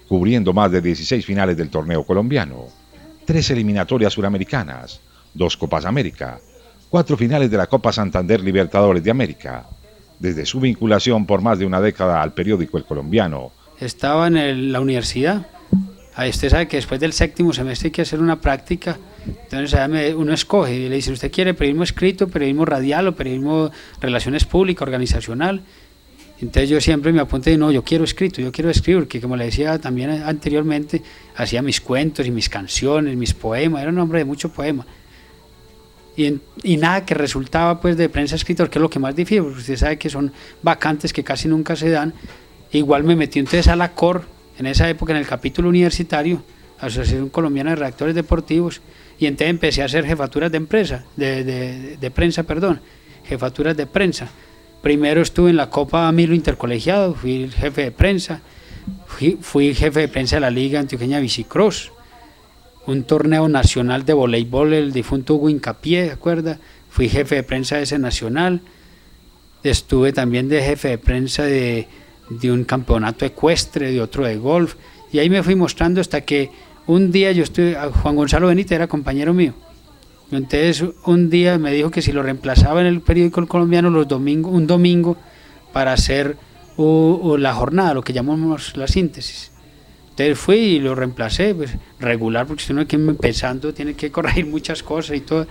cubriendo 0.07 0.53
más 0.53 0.71
de 0.71 0.79
16 0.79 1.25
finales 1.25 1.57
del 1.57 1.69
torneo 1.69 2.05
colombiano, 2.05 2.67
tres 3.25 3.49
eliminatorias 3.49 4.13
suramericanas, 4.13 5.01
dos 5.33 5.57
Copas 5.57 5.83
América, 5.83 6.39
cuatro 6.89 7.17
finales 7.17 7.51
de 7.51 7.57
la 7.57 7.67
Copa 7.67 7.91
Santander 7.91 8.39
Libertadores 8.39 9.03
de 9.03 9.11
América. 9.11 9.67
Desde 10.19 10.45
su 10.45 10.61
vinculación 10.61 11.25
por 11.25 11.41
más 11.41 11.59
de 11.59 11.65
una 11.65 11.81
década 11.81 12.21
al 12.21 12.33
periódico 12.33 12.77
El 12.77 12.85
Colombiano. 12.85 13.51
Estaba 13.77 14.27
en 14.27 14.71
la 14.71 14.79
universidad 14.79 15.45
Ahí 16.17 16.31
usted 16.31 16.49
sabe 16.49 16.67
que 16.67 16.77
después 16.77 16.99
del 16.99 17.13
séptimo 17.13 17.53
semestre 17.53 17.87
hay 17.87 17.91
que 17.91 18.01
hacer 18.01 18.19
una 18.19 18.41
práctica, 18.41 18.97
entonces 19.27 19.79
uno 20.15 20.33
escoge 20.33 20.73
y 20.75 20.89
le 20.89 20.95
dice, 20.95 21.11
¿usted 21.11 21.31
quiere 21.31 21.53
periodismo 21.53 21.83
escrito, 21.83 22.27
periodismo 22.27 22.65
radial 22.65 23.07
o 23.07 23.15
periodismo 23.15 23.69
relaciones 24.01 24.43
públicas, 24.43 24.81
organizacional? 24.81 25.61
Entonces 26.41 26.69
yo 26.71 26.81
siempre 26.81 27.13
me 27.13 27.21
apunté, 27.21 27.55
no, 27.55 27.71
yo 27.71 27.83
quiero 27.83 28.03
escrito, 28.03 28.41
yo 28.41 28.51
quiero 28.51 28.71
escribir, 28.71 29.03
porque 29.03 29.21
como 29.21 29.35
le 29.35 29.45
decía 29.45 29.77
también 29.77 30.09
anteriormente, 30.09 31.03
hacía 31.35 31.61
mis 31.61 31.79
cuentos 31.79 32.25
y 32.25 32.31
mis 32.31 32.49
canciones, 32.49 33.15
mis 33.15 33.35
poemas, 33.35 33.83
era 33.83 33.91
un 33.91 33.99
hombre 33.99 34.17
de 34.17 34.25
mucho 34.25 34.49
poema. 34.49 34.87
Y, 36.15 36.33
y, 36.63 36.77
nada 36.77 37.05
que 37.05 37.13
resultaba 37.13 37.79
pues 37.79 37.95
de 37.95 38.09
prensa 38.09 38.35
escritor, 38.35 38.71
que 38.71 38.79
es 38.79 38.81
lo 38.81 38.89
que 38.89 38.97
más 38.97 39.15
difícil, 39.15 39.41
usted 39.41 39.77
sabe 39.77 39.99
que 39.99 40.09
son 40.09 40.33
vacantes 40.63 41.13
que 41.13 41.23
casi 41.23 41.47
nunca 41.47 41.75
se 41.75 41.91
dan. 41.91 42.15
Igual 42.71 43.03
me 43.03 43.15
metí 43.15 43.37
entonces 43.37 43.67
a 43.67 43.75
la 43.75 43.91
COR, 43.91 44.36
en 44.57 44.65
esa 44.65 44.89
época 44.89 45.13
en 45.13 45.19
el 45.19 45.27
capítulo 45.27 45.69
universitario, 45.69 46.43
Asociación 46.79 47.29
Colombiana 47.29 47.71
de 47.71 47.77
Reactores 47.77 48.15
Deportivos, 48.15 48.81
y 49.19 49.25
entonces 49.25 49.49
empecé 49.49 49.81
a 49.81 49.85
hacer 49.85 50.05
jefaturas 50.05 50.51
de 50.51 50.57
empresa, 50.57 51.05
de, 51.15 52.11
prensa, 52.13 52.43
perdón, 52.43 52.79
jefaturas 53.25 53.75
de 53.75 53.87
prensa. 53.87 54.29
Primero 54.81 55.21
estuve 55.21 55.49
en 55.49 55.57
la 55.57 55.69
Copa 55.69 56.11
Milo 56.11 56.35
Intercolegiado, 56.35 57.15
fui 57.15 57.49
jefe 57.49 57.83
de 57.83 57.91
prensa, 57.91 58.41
fui, 59.07 59.37
fui 59.41 59.73
jefe 59.73 60.01
de 60.01 60.07
prensa 60.07 60.35
de 60.35 60.41
la 60.41 60.51
Liga 60.51 60.79
Antioqueña 60.79 61.19
Bicicross, 61.19 61.91
un 62.85 63.03
torneo 63.03 63.49
nacional 63.49 64.05
de 64.05 64.13
voleibol, 64.13 64.73
el 64.73 64.93
difunto 64.93 65.35
Hugo 65.35 65.49
Incapié, 65.49 66.03
¿de 66.03 66.11
acuerdo? 66.11 66.55
Fui 66.89 67.09
jefe 67.09 67.35
de 67.35 67.43
prensa 67.43 67.77
de 67.77 67.83
ese 67.83 67.99
nacional, 67.99 68.61
estuve 69.63 70.13
también 70.13 70.47
de 70.47 70.61
jefe 70.61 70.89
de 70.89 70.97
prensa 70.97 71.43
de 71.43 71.87
de 72.29 72.51
un 72.51 72.63
campeonato 72.63 73.25
ecuestre, 73.25 73.91
de 73.91 74.01
otro 74.01 74.25
de 74.25 74.37
golf, 74.37 74.75
y 75.11 75.19
ahí 75.19 75.29
me 75.29 75.43
fui 75.43 75.55
mostrando 75.55 76.01
hasta 76.01 76.21
que 76.21 76.51
un 76.85 77.11
día 77.11 77.31
yo 77.31 77.43
estoy, 77.43 77.75
Juan 78.01 78.15
Gonzalo 78.15 78.47
Benítez 78.47 78.73
era 78.73 78.87
compañero 78.87 79.33
mío, 79.33 79.53
entonces 80.31 80.83
un 81.05 81.29
día 81.29 81.57
me 81.57 81.71
dijo 81.71 81.89
que 81.89 82.01
si 82.01 82.11
lo 82.11 82.21
reemplazaba 82.21 82.81
en 82.81 82.87
el 82.87 83.01
periódico 83.01 83.45
colombiano 83.47 83.89
los 83.89 84.07
domingos, 84.07 84.53
un 84.53 84.67
domingo 84.67 85.17
para 85.71 85.93
hacer 85.93 86.37
la 86.77 87.53
jornada, 87.53 87.93
lo 87.93 88.03
que 88.03 88.13
llamamos 88.13 88.75
la 88.77 88.87
síntesis. 88.87 89.51
Entonces 90.09 90.37
fui 90.37 90.57
y 90.57 90.79
lo 90.79 90.95
reemplacé, 90.95 91.55
pues 91.55 91.71
regular, 91.99 92.45
porque 92.45 92.63
si 92.63 92.73
uno 92.73 92.81
aquí 92.81 92.95
empezando 92.95 93.73
tiene 93.73 93.93
que 93.93 94.11
corregir 94.11 94.47
muchas 94.47 94.83
cosas 94.83 95.17
y 95.17 95.21
todo, 95.21 95.47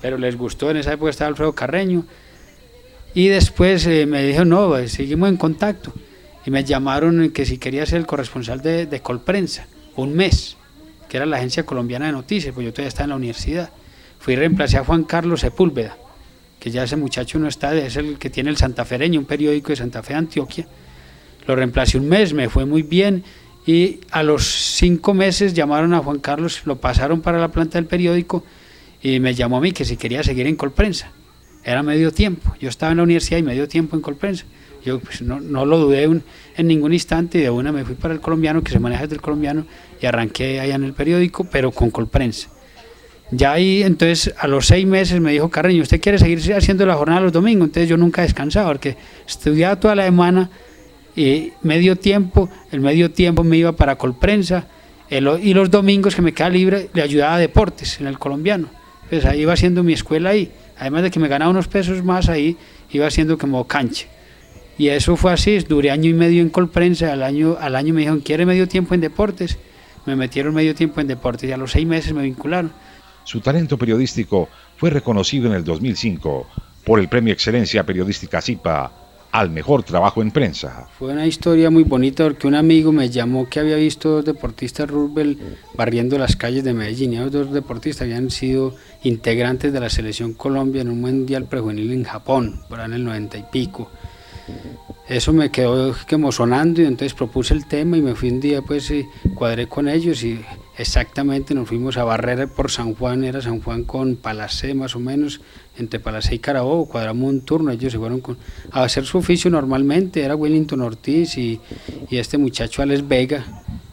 pero 0.00 0.16
les 0.18 0.36
gustó, 0.36 0.70
en 0.70 0.76
esa 0.76 0.92
época 0.92 1.10
estaba 1.10 1.28
Alfredo 1.28 1.54
Carreño. 1.54 2.04
Y 3.14 3.28
después 3.28 3.86
eh, 3.86 4.06
me 4.06 4.22
dijo, 4.24 4.44
no, 4.44 4.68
pues, 4.68 4.92
seguimos 4.92 5.28
en 5.28 5.36
contacto 5.36 5.92
y 6.44 6.50
me 6.50 6.64
llamaron 6.64 7.30
que 7.30 7.44
si 7.44 7.58
quería 7.58 7.84
ser 7.86 7.98
el 7.98 8.06
corresponsal 8.06 8.60
de, 8.60 8.86
de 8.86 9.00
Colprensa, 9.00 9.66
un 9.96 10.14
mes, 10.14 10.56
que 11.08 11.16
era 11.16 11.26
la 11.26 11.36
agencia 11.36 11.64
colombiana 11.66 12.06
de 12.06 12.12
noticias, 12.12 12.54
pues 12.54 12.64
yo 12.64 12.72
todavía 12.72 12.88
estaba 12.88 13.04
en 13.04 13.10
la 13.10 13.16
universidad. 13.16 13.70
Fui 14.18 14.34
y 14.34 14.36
reemplacé 14.36 14.78
a 14.78 14.84
Juan 14.84 15.04
Carlos 15.04 15.40
Sepúlveda, 15.40 15.96
que 16.58 16.70
ya 16.70 16.84
ese 16.84 16.96
muchacho 16.96 17.38
no 17.38 17.48
está, 17.48 17.74
es 17.74 17.96
el 17.96 18.18
que 18.18 18.30
tiene 18.30 18.50
el 18.50 18.56
Santafereño, 18.56 19.18
un 19.18 19.26
periódico 19.26 19.70
de 19.70 19.76
Santa 19.76 20.02
Fe, 20.02 20.14
Antioquia. 20.14 20.66
Lo 21.46 21.56
reemplacé 21.56 21.98
un 21.98 22.08
mes, 22.08 22.32
me 22.32 22.48
fue 22.48 22.64
muy 22.64 22.82
bien 22.82 23.24
y 23.66 24.00
a 24.10 24.22
los 24.22 24.44
cinco 24.46 25.14
meses 25.14 25.54
llamaron 25.54 25.94
a 25.94 25.98
Juan 25.98 26.18
Carlos, 26.18 26.62
lo 26.64 26.80
pasaron 26.80 27.20
para 27.20 27.38
la 27.38 27.48
planta 27.48 27.78
del 27.78 27.86
periódico 27.86 28.44
y 29.02 29.20
me 29.20 29.34
llamó 29.34 29.56
a 29.56 29.60
mí 29.60 29.72
que 29.72 29.84
si 29.84 29.96
quería 29.96 30.22
seguir 30.22 30.46
en 30.46 30.56
Colprensa. 30.56 31.12
Era 31.64 31.82
medio 31.82 32.12
tiempo, 32.12 32.54
yo 32.60 32.68
estaba 32.68 32.92
en 32.92 32.98
la 32.98 33.02
universidad 33.02 33.38
y 33.38 33.42
medio 33.42 33.68
tiempo 33.68 33.96
en 33.96 34.02
Colprensa. 34.02 34.44
Yo 34.84 34.98
pues, 34.98 35.22
no, 35.22 35.40
no, 35.40 35.66
lo 35.66 35.78
dudé 35.78 36.04
en 36.04 36.66
ningún 36.66 36.92
instante 36.92 37.38
y 37.38 37.42
de 37.42 37.50
una 37.50 37.72
me 37.72 37.84
fui 37.84 37.94
para 37.94 38.14
el 38.14 38.20
colombiano, 38.20 38.62
que 38.62 38.72
se 38.72 38.78
maneja 38.78 39.02
desde 39.02 39.16
el 39.16 39.20
colombiano, 39.20 39.66
y 40.00 40.06
arranqué 40.06 40.60
allá 40.60 40.74
en 40.74 40.84
el 40.84 40.94
periódico, 40.94 41.44
pero 41.44 41.70
con 41.70 41.90
Colprensa. 41.90 42.48
Ya 43.30 43.52
ahí, 43.52 43.82
entonces, 43.82 44.34
a 44.38 44.48
los 44.48 44.66
seis 44.66 44.86
meses 44.86 45.20
me 45.20 45.32
dijo, 45.32 45.50
Carreño, 45.50 45.82
¿usted 45.82 46.00
quiere 46.00 46.18
seguir 46.18 46.54
haciendo 46.54 46.84
la 46.84 46.94
jornada 46.94 47.20
los 47.20 47.32
domingos? 47.32 47.68
Entonces 47.68 47.88
yo 47.88 47.96
nunca 47.96 48.22
descansaba, 48.22 48.68
porque 48.68 48.96
estudiaba 49.28 49.78
toda 49.78 49.94
la 49.94 50.04
semana, 50.04 50.50
y 51.14 51.52
medio 51.62 51.96
tiempo, 51.96 52.48
el 52.72 52.80
medio 52.80 53.10
tiempo 53.10 53.44
me 53.44 53.56
iba 53.56 53.72
para 53.72 53.96
Colprensa, 53.96 54.66
y 55.10 55.54
los 55.54 55.70
domingos 55.70 56.14
que 56.14 56.22
me 56.22 56.32
quedaba 56.32 56.54
libre 56.54 56.88
le 56.92 57.02
ayudaba 57.02 57.34
a 57.34 57.38
deportes 57.38 58.00
en 58.00 58.06
el 58.06 58.18
colombiano. 58.18 58.68
Pues 59.08 59.24
ahí 59.24 59.40
iba 59.42 59.52
haciendo 59.52 59.82
mi 59.82 59.92
escuela 59.92 60.30
ahí, 60.30 60.52
además 60.78 61.02
de 61.02 61.10
que 61.10 61.18
me 61.20 61.28
ganaba 61.28 61.50
unos 61.50 61.68
pesos 61.68 62.02
más 62.04 62.28
ahí, 62.28 62.56
iba 62.90 63.06
haciendo 63.06 63.36
como 63.36 63.66
cancha. 63.66 64.06
Y 64.80 64.88
eso 64.88 65.14
fue 65.14 65.30
así, 65.30 65.58
duré 65.58 65.90
año 65.90 66.08
y 66.08 66.14
medio 66.14 66.40
en 66.40 66.48
Colprensa, 66.48 67.12
al 67.12 67.22
año, 67.22 67.58
al 67.60 67.76
año 67.76 67.92
me 67.92 68.00
dijeron, 68.00 68.20
¿quiere 68.20 68.46
medio 68.46 68.66
tiempo 68.66 68.94
en 68.94 69.02
deportes? 69.02 69.58
Me 70.06 70.16
metieron 70.16 70.54
medio 70.54 70.74
tiempo 70.74 71.02
en 71.02 71.06
deportes 71.06 71.50
y 71.50 71.52
a 71.52 71.58
los 71.58 71.72
seis 71.72 71.86
meses 71.86 72.14
me 72.14 72.22
vincularon. 72.22 72.72
Su 73.24 73.42
talento 73.42 73.76
periodístico 73.76 74.48
fue 74.78 74.88
reconocido 74.88 75.48
en 75.48 75.52
el 75.52 75.64
2005 75.64 76.46
por 76.82 76.98
el 76.98 77.10
Premio 77.10 77.34
Excelencia 77.34 77.84
Periodística 77.84 78.40
CIPA 78.40 78.90
al 79.32 79.50
mejor 79.50 79.82
trabajo 79.82 80.22
en 80.22 80.30
prensa. 80.30 80.88
Fue 80.98 81.12
una 81.12 81.26
historia 81.26 81.68
muy 81.68 81.82
bonita 81.82 82.24
porque 82.24 82.46
un 82.46 82.54
amigo 82.54 82.90
me 82.90 83.10
llamó 83.10 83.50
que 83.50 83.60
había 83.60 83.76
visto 83.76 84.08
dos 84.08 84.24
deportistas 84.24 84.88
Rubel 84.88 85.38
barriendo 85.74 86.16
las 86.16 86.36
calles 86.36 86.64
de 86.64 86.72
Medellín. 86.72 87.12
Y 87.12 87.16
esos 87.16 87.30
dos 87.30 87.52
deportistas 87.52 88.06
habían 88.06 88.30
sido 88.30 88.74
integrantes 89.02 89.74
de 89.74 89.80
la 89.80 89.90
selección 89.90 90.32
Colombia 90.32 90.80
en 90.80 90.88
un 90.88 91.02
mundial 91.02 91.44
prejuvenil 91.44 91.92
en 91.92 92.04
Japón, 92.04 92.62
por 92.70 92.80
en 92.80 92.94
el 92.94 93.04
90 93.04 93.36
y 93.36 93.44
pico 93.52 93.90
eso 95.08 95.32
me 95.32 95.50
quedó 95.50 95.94
como 96.08 96.30
sonando 96.30 96.82
y 96.82 96.84
entonces 96.84 97.14
propuse 97.14 97.52
el 97.52 97.66
tema 97.66 97.96
y 97.96 98.00
me 98.00 98.14
fui 98.14 98.30
un 98.30 98.40
día 98.40 98.62
pues 98.62 98.92
cuadré 99.34 99.66
con 99.66 99.88
ellos 99.88 100.22
y 100.22 100.40
exactamente 100.78 101.52
nos 101.52 101.68
fuimos 101.68 101.96
a 101.96 102.04
barrer 102.04 102.48
por 102.48 102.70
San 102.70 102.94
Juan, 102.94 103.24
era 103.24 103.42
San 103.42 103.60
Juan 103.60 103.82
con 103.82 104.14
Palacé 104.14 104.72
más 104.72 104.94
o 104.94 105.00
menos, 105.00 105.40
entre 105.76 105.98
Palacé 105.98 106.36
y 106.36 106.38
Carabobo, 106.38 106.86
cuadramos 106.86 107.28
un 107.28 107.40
turno, 107.40 107.72
ellos 107.72 107.92
se 107.92 107.98
fueron 107.98 108.22
a 108.70 108.84
hacer 108.84 109.04
su 109.04 109.18
oficio 109.18 109.50
normalmente, 109.50 110.22
era 110.22 110.36
Wellington 110.36 110.80
Ortiz 110.80 111.36
y, 111.36 111.60
y 112.08 112.18
este 112.18 112.38
muchacho 112.38 112.80
Alex 112.80 113.06
Vega, 113.06 113.44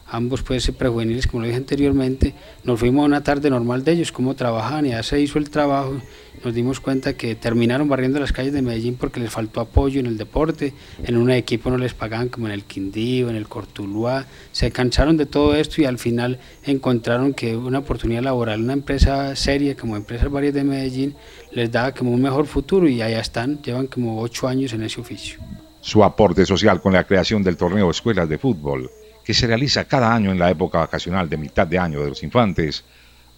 ambos 0.05 0.43
pues 0.43 0.69
prejuveniles, 0.71 1.27
como 1.27 1.41
lo 1.41 1.47
dije 1.47 1.57
anteriormente, 1.57 2.33
nos 2.63 2.79
fuimos 2.79 3.03
a 3.03 3.05
una 3.05 3.23
tarde 3.23 3.49
normal 3.49 3.83
de 3.83 3.93
ellos, 3.93 4.11
cómo 4.11 4.35
trabajaban 4.35 4.85
y 4.85 4.89
ya 4.89 5.03
se 5.03 5.19
hizo 5.19 5.39
el 5.39 5.49
trabajo, 5.49 5.97
nos 6.43 6.53
dimos 6.53 6.79
cuenta 6.79 7.13
que 7.13 7.35
terminaron 7.35 7.89
barriendo 7.89 8.19
las 8.19 8.31
calles 8.31 8.53
de 8.53 8.61
Medellín 8.61 8.95
porque 8.95 9.19
les 9.19 9.31
faltó 9.31 9.61
apoyo 9.61 9.99
en 9.99 10.05
el 10.05 10.17
deporte, 10.17 10.73
en 11.03 11.17
un 11.17 11.31
equipo 11.31 11.69
no 11.69 11.77
les 11.77 11.93
pagaban 11.93 12.29
como 12.29 12.47
en 12.47 12.53
el 12.53 12.63
Quindío, 12.63 13.29
en 13.29 13.35
el 13.35 13.47
Cortuluá, 13.47 14.25
se 14.51 14.71
cansaron 14.71 15.17
de 15.17 15.25
todo 15.25 15.55
esto 15.55 15.81
y 15.81 15.85
al 15.85 15.97
final 15.97 16.39
encontraron 16.63 17.33
que 17.33 17.55
una 17.55 17.79
oportunidad 17.79 18.23
laboral, 18.23 18.61
una 18.61 18.73
empresa 18.73 19.35
seria 19.35 19.75
como 19.75 19.95
Empresas 19.95 20.31
Varias 20.31 20.53
de 20.53 20.63
Medellín, 20.63 21.15
les 21.51 21.71
daba 21.71 21.93
como 21.93 22.11
un 22.11 22.21
mejor 22.21 22.45
futuro 22.47 22.87
y 22.87 23.01
allá 23.01 23.19
están, 23.19 23.61
llevan 23.61 23.87
como 23.87 24.21
ocho 24.21 24.47
años 24.47 24.73
en 24.73 24.83
ese 24.83 25.01
oficio. 25.01 25.39
Su 25.81 26.03
aporte 26.03 26.45
social 26.45 26.81
con 26.81 26.93
la 26.93 27.05
creación 27.05 27.43
del 27.43 27.57
torneo 27.57 27.89
Escuelas 27.89 28.27
de 28.27 28.37
Fútbol 28.37 28.89
que 29.27 29.33
se 29.33 29.45
realiza 29.45 29.83
cada 29.83 30.15
año 30.15 30.31
en 30.31 30.39
la 30.39 30.49
época 30.49 30.77
vacacional 30.77 31.27
de 31.27 31.35
mitad 31.35 31.67
de 31.67 31.77
año 31.77 31.99
de 32.01 32.07
los 32.07 32.23
infantes, 32.23 32.85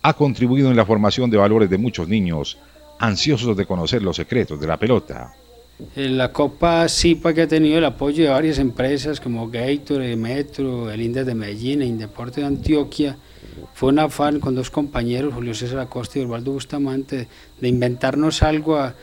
ha 0.03 0.13
contribuido 0.13 0.69
en 0.69 0.77
la 0.77 0.85
formación 0.85 1.31
de 1.31 1.37
valores 1.37 1.67
de 1.67 1.79
muchos 1.79 2.07
niños 2.07 2.59
ansiosos 2.99 3.57
de 3.57 3.65
conocer 3.65 4.03
los 4.03 4.17
secretos 4.17 4.59
de 4.59 4.67
la 4.67 4.77
pelota. 4.77 5.33
La 5.95 6.33
Copa 6.33 6.89
SIPA 6.89 7.33
que 7.33 7.43
ha 7.43 7.47
tenido 7.47 7.77
el 7.77 7.85
apoyo 7.85 8.25
de 8.25 8.29
varias 8.29 8.59
empresas 8.59 9.21
como 9.21 9.49
Gatorade, 9.49 10.17
Metro, 10.17 10.91
el 10.91 11.01
Indes 11.01 11.25
de 11.25 11.33
Medellín, 11.33 11.81
e 11.81 11.85
Indeporte 11.85 12.41
de 12.41 12.47
Antioquia, 12.47 13.17
fue 13.73 13.89
un 13.89 13.99
afán 13.99 14.41
con 14.41 14.55
dos 14.55 14.69
compañeros, 14.69 15.33
Julio 15.33 15.53
César 15.53 15.79
Acosta 15.79 16.19
y 16.19 16.23
Osvaldo 16.23 16.51
Bustamante, 16.51 17.29
de 17.61 17.67
inventarnos 17.67 18.43
algo 18.43 18.75
a, 18.75 18.93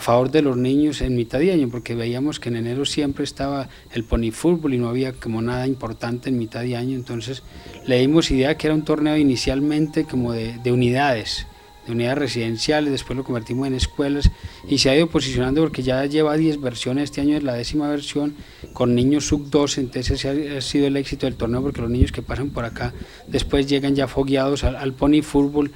favor 0.00 0.30
de 0.30 0.42
los 0.42 0.56
niños 0.56 1.02
en 1.02 1.14
mitad 1.14 1.38
de 1.38 1.52
año, 1.52 1.68
porque 1.70 1.94
veíamos 1.94 2.40
que 2.40 2.48
en 2.48 2.56
enero 2.56 2.84
siempre 2.84 3.22
estaba 3.22 3.68
el 3.92 4.02
pony 4.02 4.32
fútbol 4.32 4.74
y 4.74 4.78
no 4.78 4.88
había 4.88 5.12
como 5.12 5.40
nada 5.40 5.68
importante 5.68 6.30
en 6.30 6.38
mitad 6.38 6.62
de 6.62 6.74
año, 6.74 6.96
entonces 6.96 7.44
le 7.86 8.00
dimos 8.00 8.32
idea 8.32 8.56
que 8.56 8.66
era 8.66 8.74
un 8.74 8.84
torneo 8.84 9.16
inicialmente 9.16 10.04
como 10.04 10.32
de 10.32 10.72
unidades, 10.72 11.46
de 11.86 11.92
unidades 11.92 12.18
residenciales, 12.18 12.92
después 12.92 13.16
lo 13.16 13.24
convertimos 13.24 13.66
en 13.66 13.74
escuelas 13.74 14.30
y 14.68 14.78
se 14.78 14.90
ha 14.90 14.96
ido 14.96 15.08
posicionando 15.08 15.62
porque 15.62 15.82
ya 15.82 16.04
lleva 16.06 16.36
10 16.36 16.60
versiones, 16.60 17.04
este 17.04 17.20
año 17.20 17.36
es 17.36 17.42
la 17.42 17.54
décima 17.54 17.88
versión 17.88 18.34
con 18.72 18.94
niños 18.94 19.26
sub 19.26 19.50
12, 19.50 19.80
entonces 19.80 20.24
ese 20.24 20.56
ha 20.56 20.60
sido 20.60 20.86
el 20.86 20.96
éxito 20.96 21.26
del 21.26 21.36
torneo 21.36 21.62
porque 21.62 21.80
los 21.80 21.90
niños 21.90 22.12
que 22.12 22.22
pasan 22.22 22.50
por 22.50 22.64
acá 22.64 22.92
después 23.26 23.66
llegan 23.66 23.94
ya 23.94 24.08
fogueados 24.08 24.64
al, 24.64 24.92
pony 24.94 25.22
fútbol. 25.22 25.72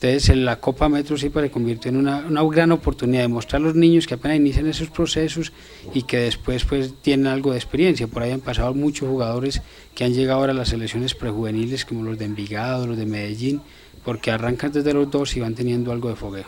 Entonces 0.00 0.28
en 0.28 0.44
la 0.44 0.60
Copa 0.60 0.88
Metro 0.88 1.18
sí 1.18 1.28
se 1.28 1.50
convirtió 1.50 1.88
en 1.88 1.96
una, 1.96 2.18
una, 2.18 2.44
gran 2.44 2.70
oportunidad 2.70 3.22
de 3.22 3.28
mostrar 3.28 3.60
a 3.60 3.64
los 3.64 3.74
niños 3.74 4.06
que 4.06 4.14
apenas 4.14 4.36
inician 4.36 4.68
esos 4.68 4.90
procesos 4.90 5.52
y 5.92 6.02
que 6.02 6.18
después 6.18 6.64
pues 6.64 6.94
tienen 7.02 7.26
algo 7.26 7.50
de 7.50 7.56
experiencia. 7.56 8.06
Por 8.06 8.22
ahí 8.22 8.30
han 8.30 8.38
pasado 8.40 8.72
muchos 8.74 9.08
jugadores 9.08 9.60
que 9.96 10.04
han 10.04 10.14
llegado 10.14 10.38
ahora 10.38 10.52
a 10.52 10.54
las 10.54 10.68
selecciones 10.68 11.16
prejuveniles 11.16 11.84
como 11.84 12.04
los 12.04 12.16
de 12.16 12.26
Envigado, 12.26 12.86
los 12.86 12.96
de 12.96 13.06
Medellín, 13.06 13.60
porque 14.04 14.30
arrancan 14.30 14.70
desde 14.70 14.94
los 14.94 15.10
dos 15.10 15.36
y 15.36 15.40
van 15.40 15.56
teniendo 15.56 15.90
algo 15.90 16.10
de 16.10 16.14
fogueo. 16.14 16.46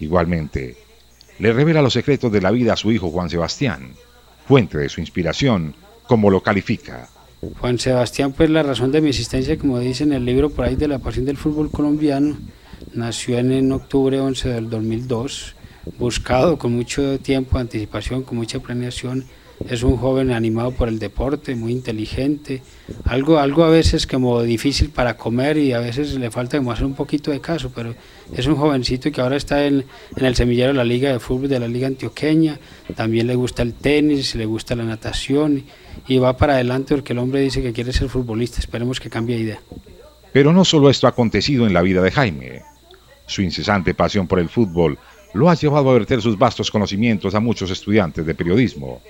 Igualmente, 0.00 0.76
le 1.38 1.52
revela 1.52 1.82
los 1.82 1.92
secretos 1.92 2.32
de 2.32 2.40
la 2.40 2.50
vida 2.50 2.72
a 2.72 2.76
su 2.76 2.90
hijo 2.90 3.10
Juan 3.10 3.30
Sebastián, 3.30 3.92
fuente 4.48 4.76
de 4.76 4.88
su 4.88 5.00
inspiración, 5.00 5.72
como 6.08 6.30
lo 6.30 6.42
califica. 6.42 7.08
Juan 7.60 7.78
Sebastián, 7.78 8.32
pues 8.32 8.50
la 8.50 8.64
razón 8.64 8.90
de 8.90 9.00
mi 9.00 9.10
existencia, 9.10 9.56
como 9.56 9.78
dice 9.78 10.02
en 10.02 10.14
el 10.14 10.24
libro 10.24 10.50
por 10.50 10.64
ahí 10.64 10.74
de 10.74 10.88
la 10.88 10.98
pasión 10.98 11.24
del 11.24 11.36
fútbol 11.36 11.70
colombiano, 11.70 12.36
nació 12.94 13.38
en, 13.38 13.52
en 13.52 13.72
octubre 13.72 14.20
11 14.20 14.48
del 14.48 14.70
2002, 14.70 15.54
buscado 15.98 16.58
con 16.58 16.72
mucho 16.72 17.18
tiempo 17.20 17.56
de 17.56 17.62
anticipación, 17.62 18.22
con 18.22 18.38
mucha 18.38 18.60
planeación. 18.60 19.24
Es 19.68 19.82
un 19.82 19.96
joven 19.96 20.30
animado 20.30 20.70
por 20.70 20.88
el 20.88 21.00
deporte, 21.00 21.56
muy 21.56 21.72
inteligente, 21.72 22.62
algo, 23.04 23.38
algo 23.38 23.64
a 23.64 23.70
veces 23.70 24.06
como 24.06 24.42
difícil 24.42 24.90
para 24.90 25.16
comer 25.16 25.56
y 25.58 25.72
a 25.72 25.80
veces 25.80 26.14
le 26.14 26.30
falta 26.30 26.58
como 26.58 26.70
hacer 26.70 26.86
un 26.86 26.94
poquito 26.94 27.32
de 27.32 27.40
caso, 27.40 27.72
pero 27.74 27.94
es 28.32 28.46
un 28.46 28.54
jovencito 28.54 29.10
que 29.10 29.20
ahora 29.20 29.36
está 29.36 29.66
en, 29.66 29.84
el 30.16 30.36
semillero 30.36 30.68
de 30.68 30.74
la 30.74 30.84
Liga 30.84 31.12
de 31.12 31.18
Fútbol 31.18 31.48
de 31.48 31.58
la 31.58 31.66
Liga 31.66 31.88
Antioqueña, 31.88 32.60
también 32.94 33.26
le 33.26 33.34
gusta 33.34 33.62
el 33.62 33.74
tenis, 33.74 34.36
le 34.36 34.46
gusta 34.46 34.76
la 34.76 34.84
natación 34.84 35.64
y 36.06 36.18
va 36.18 36.36
para 36.36 36.54
adelante 36.54 36.94
porque 36.94 37.12
el 37.12 37.18
hombre 37.18 37.40
dice 37.40 37.60
que 37.60 37.72
quiere 37.72 37.92
ser 37.92 38.08
futbolista, 38.08 38.60
esperemos 38.60 39.00
que 39.00 39.10
cambie 39.10 39.36
de 39.36 39.42
idea. 39.42 39.60
Pero 40.32 40.52
no 40.52 40.64
solo 40.64 40.88
esto 40.88 41.08
ha 41.08 41.10
acontecido 41.10 41.66
en 41.66 41.74
la 41.74 41.82
vida 41.82 42.00
de 42.00 42.12
Jaime, 42.12 42.62
su 43.28 43.42
incesante 43.42 43.94
pasión 43.94 44.26
por 44.26 44.40
el 44.40 44.48
fútbol 44.48 44.98
lo 45.34 45.48
ha 45.48 45.54
llevado 45.54 45.90
a 45.90 45.92
verter 45.94 46.20
sus 46.20 46.36
vastos 46.36 46.70
conocimientos 46.70 47.34
a 47.34 47.40
muchos 47.40 47.70
estudiantes 47.70 48.26
de 48.26 48.34
periodismo 48.34 49.00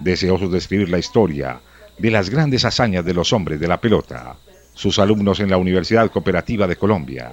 deseosos 0.00 0.50
de 0.50 0.58
escribir 0.58 0.88
la 0.88 0.98
historia 0.98 1.60
de 1.98 2.10
las 2.10 2.28
grandes 2.28 2.64
hazañas 2.64 3.04
de 3.04 3.14
los 3.14 3.32
hombres 3.32 3.60
de 3.60 3.68
la 3.68 3.80
pelota, 3.80 4.36
sus 4.74 4.98
alumnos 4.98 5.40
en 5.40 5.50
la 5.50 5.56
Universidad 5.56 6.10
Cooperativa 6.10 6.66
de 6.66 6.76
Colombia, 6.76 7.32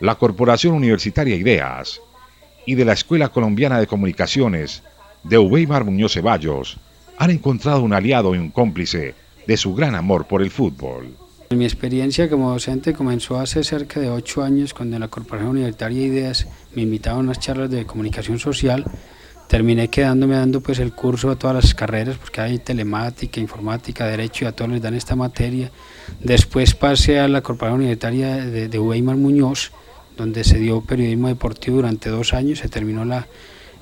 la 0.00 0.16
Corporación 0.16 0.74
Universitaria 0.74 1.36
Ideas 1.36 2.00
y 2.66 2.74
de 2.74 2.84
la 2.84 2.94
Escuela 2.94 3.28
Colombiana 3.28 3.78
de 3.78 3.86
Comunicaciones 3.86 4.82
de 5.22 5.38
Uweimar 5.38 5.84
Muñoz 5.84 6.14
Ceballos 6.14 6.78
han 7.18 7.30
encontrado 7.30 7.82
un 7.82 7.92
aliado 7.92 8.34
y 8.34 8.38
un 8.38 8.50
cómplice 8.50 9.14
de 9.46 9.56
su 9.56 9.74
gran 9.74 9.94
amor 9.94 10.26
por 10.26 10.42
el 10.42 10.50
fútbol. 10.50 11.16
Mi 11.54 11.64
experiencia 11.64 12.30
como 12.30 12.50
docente 12.50 12.94
comenzó 12.94 13.38
hace 13.38 13.62
cerca 13.62 14.00
de 14.00 14.08
ocho 14.08 14.42
años 14.42 14.72
cuando 14.72 14.96
en 14.96 15.00
la 15.00 15.08
Corporación 15.08 15.50
Universitaria 15.50 16.06
Ideas 16.06 16.46
me 16.74 16.82
invitaban 16.82 17.20
a 17.20 17.22
unas 17.24 17.40
charlas 17.40 17.70
de 17.70 17.84
comunicación 17.84 18.38
social. 18.38 18.84
Terminé 19.48 19.88
quedándome 19.88 20.36
dando 20.36 20.62
pues 20.62 20.78
el 20.78 20.94
curso 20.94 21.30
a 21.30 21.36
todas 21.36 21.56
las 21.56 21.74
carreras 21.74 22.16
porque 22.16 22.40
hay 22.40 22.58
telemática, 22.58 23.38
informática, 23.38 24.06
derecho 24.06 24.44
y 24.44 24.48
a 24.48 24.52
todos 24.52 24.70
les 24.70 24.80
dan 24.80 24.94
esta 24.94 25.14
materia. 25.14 25.70
Después 26.20 26.74
pasé 26.74 27.20
a 27.20 27.28
la 27.28 27.42
Corporación 27.42 27.80
Universitaria 27.80 28.36
de, 28.36 28.68
de 28.68 28.78
Weimar 28.78 29.16
Muñoz, 29.16 29.72
donde 30.16 30.44
se 30.44 30.58
dio 30.58 30.80
periodismo 30.80 31.28
deportivo 31.28 31.76
durante 31.76 32.08
dos 32.08 32.32
años, 32.32 32.60
se 32.60 32.68
terminó 32.68 33.04
la, 33.04 33.26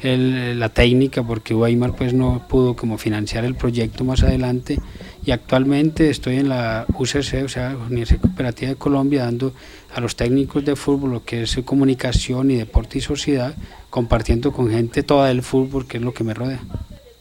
la 0.02 0.68
técnica 0.70 1.22
porque 1.22 1.54
Weimar 1.54 1.94
pues 1.94 2.14
no 2.14 2.46
pudo 2.48 2.74
como 2.74 2.98
financiar 2.98 3.44
el 3.44 3.54
proyecto 3.54 4.04
más 4.04 4.22
adelante 4.22 4.80
y 5.24 5.33
actualmente 5.33 6.09
estoy 6.09 6.37
en 6.37 6.48
la 6.48 6.87
UCC, 6.88 7.44
o 7.44 7.48
sea, 7.48 7.76
Universidad 7.76 8.20
Cooperativa 8.20 8.70
de 8.70 8.76
Colombia, 8.76 9.24
dando 9.24 9.52
a 9.94 10.00
los 10.00 10.16
técnicos 10.16 10.64
de 10.64 10.76
fútbol 10.76 11.11
lo 11.11 11.24
que 11.24 11.42
es 11.42 11.59
comunicación 11.64 12.50
y 12.50 12.56
deporte 12.56 12.98
y 12.98 13.00
sociedad, 13.00 13.54
compartiendo 13.90 14.52
con 14.52 14.70
gente 14.70 15.02
toda 15.02 15.28
del 15.28 15.42
fútbol, 15.42 15.87
que 15.87 15.98
es 15.98 16.02
lo 16.02 16.14
que 16.14 16.24
me 16.24 16.35
rodea. 16.35 16.61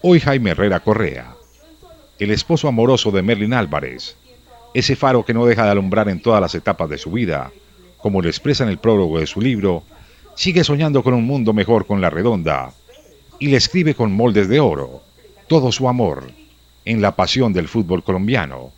Hoy 0.01 0.19
Jaime 0.19 0.51
Herrera 0.51 0.79
Correa, 0.79 1.35
el 2.19 2.31
esposo 2.31 2.67
amoroso 2.67 3.11
de 3.11 3.21
Merlin 3.21 3.53
Álvarez, 3.53 4.15
ese 4.73 4.95
faro 4.95 5.25
que 5.25 5.33
no 5.33 5.45
deja 5.45 5.65
de 5.65 5.71
alumbrar 5.71 6.07
en 6.09 6.21
todas 6.21 6.39
las 6.39 6.55
etapas 6.55 6.89
de 6.89 6.97
su 6.97 7.11
vida, 7.11 7.51
como 7.97 8.21
lo 8.21 8.29
expresa 8.29 8.63
en 8.63 8.69
el 8.69 8.77
prólogo 8.77 9.19
de 9.19 9.27
su 9.27 9.41
libro, 9.41 9.83
sigue 10.35 10.63
soñando 10.63 11.03
con 11.03 11.13
un 11.13 11.25
mundo 11.25 11.51
mejor 11.51 11.85
con 11.85 11.99
la 11.99 12.09
redonda 12.09 12.71
y 13.39 13.47
le 13.47 13.57
escribe 13.57 13.93
con 13.93 14.13
moldes 14.13 14.47
de 14.47 14.59
oro 14.59 15.01
todo 15.47 15.71
su 15.71 15.89
amor 15.89 16.38
en 16.89 17.01
la 17.01 17.15
pasión 17.15 17.53
del 17.53 17.67
fútbol 17.67 18.03
colombiano. 18.03 18.71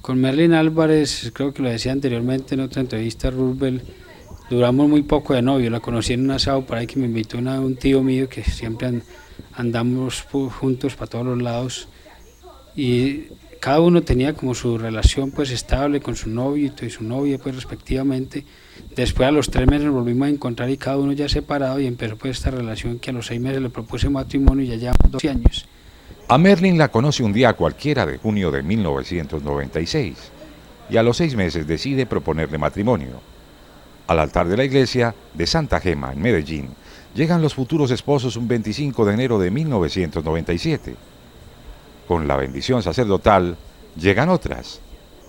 Con 0.00 0.20
Merlin 0.20 0.54
Álvarez, 0.54 1.30
creo 1.34 1.52
que 1.52 1.62
lo 1.62 1.68
decía 1.68 1.92
anteriormente 1.92 2.54
en 2.54 2.62
otra 2.62 2.80
entrevista, 2.80 3.30
Rubel, 3.30 3.82
duramos 4.48 4.88
muy 4.88 5.02
poco 5.02 5.34
de 5.34 5.42
novio, 5.42 5.68
la 5.68 5.80
conocí 5.80 6.14
en 6.14 6.24
un 6.24 6.30
asado 6.30 6.62
por 6.64 6.78
ahí 6.78 6.86
que 6.86 6.98
me 6.98 7.04
invitó 7.04 7.36
un 7.36 7.76
tío 7.76 8.02
mío 8.02 8.26
que 8.26 8.42
siempre 8.42 9.02
andamos 9.52 10.22
juntos 10.22 10.94
para 10.96 11.10
todos 11.10 11.26
los 11.26 11.42
lados 11.42 11.88
y 12.74 13.24
cada 13.60 13.80
uno 13.80 14.02
tenía 14.02 14.32
como 14.32 14.54
su 14.54 14.78
relación 14.78 15.30
pues 15.30 15.50
estable 15.50 16.00
con 16.00 16.16
su 16.16 16.30
novio 16.30 16.72
y 16.80 16.90
su 16.90 17.04
novia 17.04 17.38
pues 17.38 17.54
respectivamente. 17.54 18.46
Después 18.96 19.28
a 19.28 19.32
los 19.32 19.50
tres 19.50 19.66
meses 19.66 19.84
nos 19.86 19.94
volvimos 19.94 20.26
a 20.26 20.30
encontrar 20.30 20.70
y 20.70 20.78
cada 20.78 20.96
uno 20.96 21.12
ya 21.12 21.28
separado 21.28 21.78
y 21.80 21.86
empezó 21.86 22.16
pues 22.16 22.38
esta 22.38 22.50
relación 22.50 22.98
que 22.98 23.10
a 23.10 23.12
los 23.12 23.26
seis 23.26 23.42
meses 23.42 23.60
le 23.60 23.68
propuse 23.68 24.08
matrimonio 24.08 24.64
y 24.64 24.68
ya 24.68 24.76
llevamos 24.76 25.10
12 25.10 25.28
años. 25.28 25.68
A 26.30 26.36
Merlin 26.36 26.76
la 26.76 26.88
conoce 26.88 27.22
un 27.22 27.32
día 27.32 27.54
cualquiera 27.54 28.04
de 28.04 28.18
junio 28.18 28.50
de 28.50 28.62
1996 28.62 30.30
y 30.90 30.96
a 30.98 31.02
los 31.02 31.16
seis 31.16 31.34
meses 31.34 31.66
decide 31.66 32.04
proponerle 32.04 32.58
matrimonio. 32.58 33.20
Al 34.06 34.18
altar 34.18 34.46
de 34.46 34.58
la 34.58 34.64
iglesia 34.64 35.14
de 35.32 35.46
Santa 35.46 35.80
Gema 35.80 36.12
en 36.12 36.20
Medellín 36.20 36.68
llegan 37.14 37.40
los 37.40 37.54
futuros 37.54 37.90
esposos 37.90 38.36
un 38.36 38.46
25 38.46 39.06
de 39.06 39.14
enero 39.14 39.38
de 39.38 39.50
1997 39.50 40.96
con 42.06 42.28
la 42.28 42.36
bendición 42.36 42.82
sacerdotal 42.82 43.56
llegan 43.96 44.28
otras. 44.28 44.80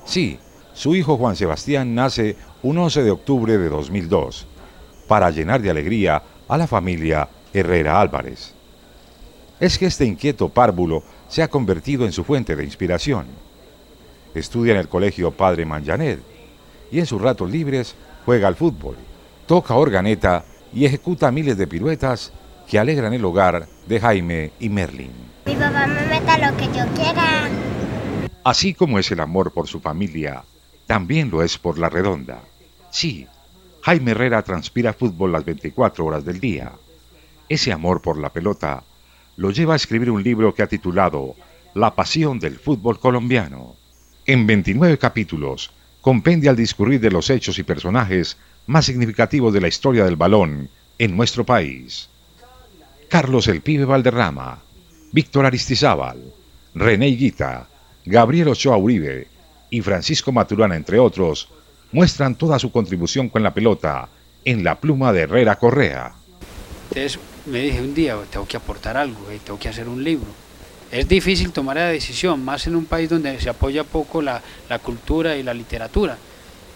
Sí, 0.04 0.38
su 0.74 0.96
hijo 0.96 1.16
Juan 1.16 1.38
Sebastián 1.38 1.96
nace 1.96 2.36
un 2.62 2.78
11 2.78 3.04
de 3.04 3.12
octubre 3.12 3.58
de 3.58 3.70
2002 3.70 4.48
para 5.08 5.30
llenar 5.30 5.62
de 5.62 5.70
alegría 5.70 6.24
a 6.48 6.58
la 6.58 6.68
familia 6.68 7.30
Herrera 7.54 8.02
Álvarez. 8.02 8.59
Es 9.60 9.78
que 9.78 9.88
este 9.88 10.06
inquieto 10.06 10.50
párvulo 10.50 11.04
se 11.28 11.44
ha 11.44 11.50
convertido 11.50 12.06
en 12.06 12.14
su 12.14 12.24
fuente 12.24 12.56
de 12.56 12.64
inspiración. 12.64 13.26
Estudia 14.34 14.74
en 14.74 14.80
el 14.80 14.88
colegio 14.88 15.32
Padre 15.32 15.66
Manjanet 15.66 16.22
y 16.92 17.00
en 17.00 17.06
sus 17.06 17.22
ratos 17.22 17.50
libres 17.50 17.96
juega 18.26 18.48
al 18.48 18.56
fútbol, 18.56 18.96
toca 19.48 19.76
organeta 19.76 20.46
y 20.74 20.86
ejecuta 20.86 21.32
miles 21.32 21.58
de 21.58 21.68
piruetas 21.68 22.32
que 22.70 22.80
alegran 22.80 23.14
el 23.14 23.26
hogar 23.26 23.68
de 23.88 24.00
Jaime 24.00 24.52
y 24.60 24.70
Merlin. 24.70 25.12
Mi 25.46 25.56
papá 25.56 25.88
me 25.88 26.06
meta 26.06 26.38
lo 26.38 26.56
que 26.56 26.66
yo 26.66 26.86
quiera. 26.96 27.50
Así 28.44 28.74
como 28.74 28.98
es 28.98 29.12
el 29.12 29.20
amor 29.20 29.52
por 29.52 29.68
su 29.68 29.82
familia, 29.82 30.44
también 30.86 31.30
lo 31.30 31.44
es 31.44 31.58
por 31.58 31.78
la 31.78 31.90
redonda. 31.90 32.40
Sí, 32.92 33.28
Jaime 33.82 34.12
Herrera 34.12 34.42
transpira 34.44 34.94
fútbol 34.94 35.32
las 35.32 35.44
24 35.44 36.06
horas 36.06 36.24
del 36.24 36.40
día. 36.40 36.72
Ese 37.50 37.74
amor 37.74 38.02
por 38.02 38.18
la 38.18 38.30
pelota 38.30 38.84
lo 39.40 39.52
lleva 39.52 39.72
a 39.72 39.78
escribir 39.78 40.12
un 40.12 40.22
libro 40.22 40.54
que 40.54 40.64
ha 40.64 40.68
titulado 40.68 41.34
La 41.74 41.96
pasión 41.96 42.40
del 42.40 42.60
fútbol 42.60 43.00
colombiano. 43.00 43.78
En 44.26 44.46
29 44.46 44.98
capítulos, 44.98 45.72
compendia 46.02 46.52
el 46.52 46.58
discurrir 46.58 47.00
de 47.00 47.10
los 47.10 47.30
hechos 47.30 47.58
y 47.58 47.64
personajes 47.64 48.36
más 48.68 48.86
significativos 48.86 49.54
de 49.54 49.62
la 49.62 49.70
historia 49.70 50.04
del 50.04 50.18
balón 50.18 50.70
en 50.98 51.16
nuestro 51.16 51.46
país. 51.46 52.10
Carlos 53.08 53.48
el 53.48 53.62
Pibe 53.62 53.86
Valderrama, 53.86 54.60
Víctor 55.14 55.46
Aristizábal, 55.46 56.22
René 56.76 57.08
Guita, 57.08 57.70
Gabriel 58.06 58.50
Ochoa 58.50 58.76
Uribe 58.76 59.30
y 59.70 59.80
Francisco 59.80 60.34
Maturana, 60.34 60.76
entre 60.76 61.00
otros, 61.00 61.48
muestran 61.94 62.36
toda 62.36 62.60
su 62.60 62.74
contribución 62.74 63.30
con 63.30 63.42
la 63.42 63.54
pelota 63.54 64.10
en 64.44 64.66
la 64.66 64.82
pluma 64.82 65.14
de 65.14 65.22
Herrera 65.22 65.56
Correa. 65.56 66.12
Entonces 66.90 67.20
me 67.46 67.60
dije 67.60 67.82
un 67.82 67.94
día, 67.94 68.18
tengo 68.30 68.48
que 68.48 68.58
aportar 68.58 68.98
algo, 68.98 69.20
tengo 69.44 69.60
que 69.60 69.70
hacer 69.70 69.88
un 69.88 70.04
libro. 70.04 70.28
Es 70.92 71.08
difícil 71.08 71.52
tomar 71.52 71.76
la 71.78 71.88
decisión, 71.88 72.44
más 72.44 72.66
en 72.66 72.76
un 72.76 72.86
país 72.86 73.10
donde 73.10 73.40
se 73.40 73.50
apoya 73.50 73.84
poco 73.84 74.22
la, 74.22 74.42
cultura 74.84 75.36
y 75.36 75.44
la 75.44 75.54
literatura. 75.54 76.18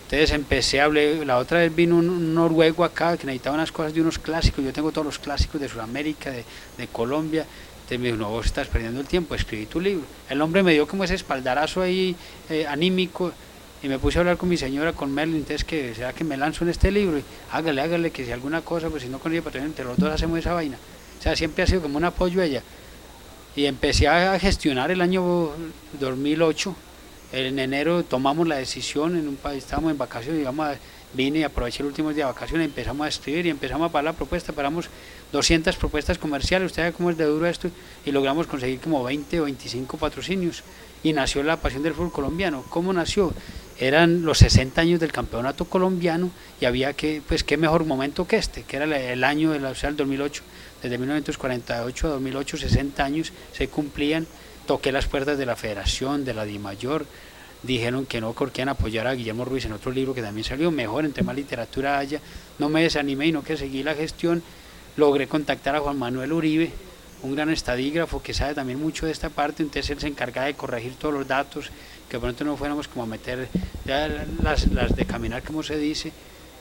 Entonces 0.04 0.32
empecé 0.32 0.82
a 0.82 0.86
hablar, 0.86 1.26
la 1.26 1.38
otra 1.40 1.60
vez 1.60 1.76
vino 1.76 1.98
un, 1.98 2.36
noruego 2.36 2.84
acá 2.84 3.18
que 3.18 3.26
necesitaba 3.26 3.56
unas 3.56 3.72
cosas 3.72 3.94
de 3.94 4.02
unos 4.02 4.20
clásicos, 4.20 4.64
yo 4.64 4.72
tengo 4.72 4.92
todos 4.92 5.06
los 5.06 5.18
clásicos 5.18 5.60
de 5.60 5.68
Sudamérica, 5.68 6.30
de, 6.30 6.44
de 6.78 6.88
Colombia, 6.88 7.46
entonces 7.84 8.00
me 8.00 8.06
dijo, 8.08 8.18
no, 8.18 8.30
vos 8.30 8.46
estás 8.46 8.68
perdiendo 8.68 9.02
el 9.02 9.08
tiempo, 9.08 9.36
escribí 9.36 9.66
tu 9.66 9.82
libro. 9.82 10.06
El 10.30 10.42
hombre 10.42 10.64
me 10.64 10.74
dio 10.74 10.88
como 10.88 11.04
ese 11.04 11.16
espaldarazo 11.16 11.82
ahí 11.82 12.16
eh, 12.50 12.66
anímico 12.68 13.34
y 13.84 13.90
me 13.90 14.00
puse 14.00 14.18
a 14.18 14.22
hablar 14.22 14.38
con 14.38 14.48
mi 14.48 14.56
señora, 14.56 14.94
con 14.94 15.14
Merlin, 15.14 15.36
entonces 15.36 15.66
que 15.66 15.94
será 15.94 16.14
que 16.14 16.24
me 16.24 16.38
lanzo 16.38 16.64
en 16.64 16.70
este 16.70 16.90
libro 16.90 17.20
y 17.20 17.24
hágale, 17.52 17.82
hágale, 17.82 18.12
que 18.12 18.24
si 18.26 18.32
alguna 18.32 18.62
cosa, 18.62 18.90
pues 18.90 19.04
si 19.04 19.10
no 19.10 19.20
con 19.20 19.34
ella, 19.34 19.42
pues 19.42 19.56
entre 19.56 19.84
los 19.84 19.98
dos 19.98 20.10
hacemos 20.10 20.40
esa 20.40 20.54
vaina. 20.54 20.78
O 21.20 21.22
sea, 21.22 21.36
siempre 21.36 21.64
ha 21.64 21.68
sido 21.68 21.82
como 21.82 21.98
un 21.98 22.06
apoyo 22.06 22.42
a 22.42 22.46
ella. 22.46 22.64
Y 23.58 23.66
empecé 23.66 24.08
a 24.08 24.40
gestionar 24.40 24.90
el 24.90 25.02
año 25.02 25.52
2008. 26.00 26.76
En 27.34 27.60
enero 27.60 28.04
tomamos 28.04 28.48
la 28.48 28.56
decisión, 28.56 29.18
en 29.18 29.28
un 29.28 29.36
país 29.36 29.64
estábamos 29.64 29.92
en 29.92 29.98
vacaciones, 29.98 30.40
digamos, 30.40 30.78
vine 31.14 31.40
y 31.40 31.44
aproveché 31.44 31.84
el 31.84 31.88
último 31.88 32.14
día 32.14 32.26
de 32.26 32.32
vacaciones, 32.32 32.66
empezamos 32.66 33.06
a 33.06 33.10
escribir 33.10 33.48
y 33.48 33.50
empezamos 33.50 33.90
a 33.90 33.92
pagar 33.92 34.06
la 34.06 34.14
propuesta, 34.14 34.54
paramos 34.54 34.88
200 35.32 35.76
propuestas 35.76 36.18
comerciales, 36.18 36.68
usted 36.68 36.84
sabe 36.84 36.94
cómo 36.94 37.10
es 37.10 37.18
de 37.18 37.26
duro 37.26 37.48
esto, 37.48 37.70
y 38.06 38.12
logramos 38.12 38.48
conseguir 38.48 38.80
como 38.80 39.04
20 39.04 39.42
o 39.42 39.44
25 39.44 39.98
patrocinios. 39.98 40.64
Y 41.04 41.12
nació 41.12 41.44
la 41.44 41.58
pasión 41.58 41.84
del 41.84 41.94
fútbol 41.94 42.14
colombiano. 42.14 42.64
¿Cómo 42.70 42.94
nació? 42.94 43.34
Eran 43.80 44.24
los 44.24 44.38
60 44.40 44.80
años 44.82 45.00
del 45.00 45.12
campeonato 45.12 45.66
colombiano 45.66 46.32
y 46.62 46.66
había 46.66 46.94
que, 46.94 47.22
pues 47.28 47.44
qué 47.44 47.58
mejor 47.58 47.86
momento 47.86 48.28
que 48.28 48.38
este, 48.38 48.64
que 48.64 48.78
era 48.78 48.86
el 48.86 49.24
año 49.24 49.52
de 49.52 49.60
la, 49.60 49.70
o 49.70 49.76
sea, 49.76 49.90
el 49.90 49.98
2008. 49.98 50.44
Desde 50.82 50.98
1948 50.98 52.08
a 52.08 52.10
2008, 52.12 52.58
60 52.58 53.04
años 53.04 53.34
se 53.52 53.68
cumplían. 53.68 54.28
Toqué 54.68 54.92
las 54.92 55.08
puertas 55.08 55.38
de 55.38 55.46
la 55.46 55.56
federación, 55.56 56.24
de 56.24 56.34
la 56.34 56.46
DIMAYOR, 56.46 57.06
dijeron 57.64 58.06
que 58.06 58.22
no 58.22 58.34
querían 58.34 58.70
apoyar 58.70 59.08
a 59.08 59.14
Guillermo 59.14 59.46
Ruiz 59.46 59.66
en 59.66 59.74
otro 59.74 59.92
libro 59.92 60.14
que 60.14 60.22
también 60.22 60.46
salió 60.46 60.72
mejor, 60.72 61.06
en 61.06 61.14
tema 61.14 61.34
literatura 61.34 61.98
haya. 61.98 62.22
No 62.60 62.70
me 62.70 62.84
desanimé 62.84 63.28
y 63.28 63.32
no 63.32 63.44
que 63.44 63.58
seguí 63.58 63.84
la 63.84 63.96
gestión 63.96 64.44
logré 64.96 65.28
contactar 65.28 65.76
a 65.76 65.80
Juan 65.80 65.98
Manuel 65.98 66.34
Uribe, 66.34 66.72
un 67.24 67.36
gran 67.36 67.50
estadígrafo 67.50 68.22
que 68.22 68.34
sabe 68.34 68.54
también 68.54 68.80
mucho 68.80 69.06
de 69.06 69.12
esta 69.12 69.30
parte, 69.30 69.64
entonces 69.64 69.90
él 69.90 70.00
se 70.00 70.08
encarga 70.08 70.44
de 70.44 70.54
corregir 70.54 70.96
todos 70.96 71.14
los 71.14 71.28
datos, 71.28 71.72
que 72.10 72.20
pronto 72.20 72.44
no 72.44 72.58
fuéramos 72.58 72.88
como 72.88 73.04
a 73.04 73.08
meter 73.08 73.48
las, 73.86 74.96
de 74.96 75.06
caminar, 75.06 75.44
como 75.44 75.64
se 75.64 75.78
dice. 75.78 76.12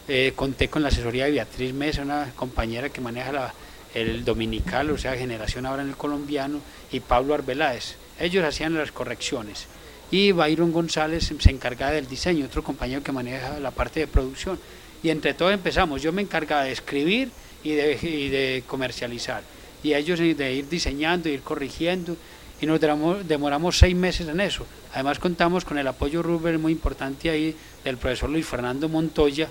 Eh, 0.08 0.32
conté 0.34 0.68
con 0.68 0.82
la 0.82 0.88
asesoría 0.88 1.26
de 1.26 1.32
Beatriz 1.32 1.72
Mesa, 1.72 2.02
una 2.02 2.32
compañera 2.34 2.88
que 2.88 3.00
maneja 3.00 3.52
el 3.94 4.24
dominical, 4.24 4.90
o 4.90 4.98
sea, 4.98 5.16
generación 5.16 5.66
ahora 5.66 5.82
en 5.82 5.90
el 5.90 5.96
colombiano, 5.96 6.60
y 6.90 7.00
Pablo 7.00 7.34
Arbeláez. 7.34 7.96
Ellos 8.18 8.44
hacían 8.44 8.74
las 8.74 8.92
correcciones. 8.92 9.66
Y 10.10 10.32
Byron 10.32 10.72
González 10.72 11.32
se 11.38 11.50
encargaba 11.50 11.92
del 11.92 12.06
diseño, 12.06 12.46
otro 12.46 12.62
compañero 12.62 13.02
que 13.02 13.12
maneja 13.12 13.58
la 13.60 13.70
parte 13.70 14.00
de 14.00 14.06
producción. 14.06 14.58
Y 15.02 15.10
entre 15.10 15.34
todos 15.34 15.52
empezamos. 15.52 16.02
Yo 16.02 16.12
me 16.12 16.22
encargaba 16.22 16.64
de 16.64 16.72
escribir, 16.72 17.30
y 17.64 17.74
de, 17.74 18.64
comercializar. 18.66 19.42
Y 19.82 19.94
ellos 19.94 20.18
de 20.18 20.54
ir 20.54 20.68
diseñando, 20.68 21.28
ir 21.28 21.42
corrigiendo, 21.42 22.16
y 22.62 22.66
nos 22.66 22.80
demoramos, 22.80 23.76
seis 23.76 23.96
meses 23.96 24.28
en 24.28 24.40
eso. 24.40 24.64
Además 24.94 25.18
contamos 25.18 25.64
con 25.64 25.78
el 25.78 25.88
apoyo 25.88 26.22
Rubén 26.22 26.62
muy 26.62 26.70
importante 26.70 27.28
ahí 27.28 27.56
del 27.84 27.96
profesor 27.96 28.30
Luis 28.30 28.46
Fernando 28.46 28.88
Montoya, 28.88 29.50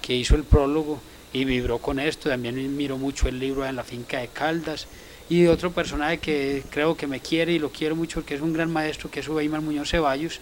que 0.00 0.16
hizo 0.16 0.34
el 0.36 0.44
prólogo 0.44 0.98
y 1.34 1.44
vibró 1.44 1.76
con 1.78 2.00
esto, 2.00 2.30
también 2.30 2.74
miró 2.74 2.96
mucho 2.96 3.28
el 3.28 3.38
libro 3.38 3.66
en 3.66 3.76
la 3.76 3.84
finca 3.84 4.20
de 4.20 4.28
Caldas, 4.28 4.86
y 5.28 5.44
otro 5.44 5.70
personaje 5.70 6.16
que 6.16 6.62
creo 6.70 6.96
que 6.96 7.06
me 7.06 7.20
quiere 7.20 7.52
y 7.52 7.58
lo 7.58 7.68
quiero 7.68 7.94
mucho, 7.94 8.24
que 8.24 8.36
es 8.36 8.40
un 8.40 8.54
gran 8.54 8.72
maestro, 8.72 9.10
que 9.10 9.20
es 9.20 9.28
Uweimar 9.28 9.60
Muñoz 9.60 9.90
Ceballos, 9.90 10.40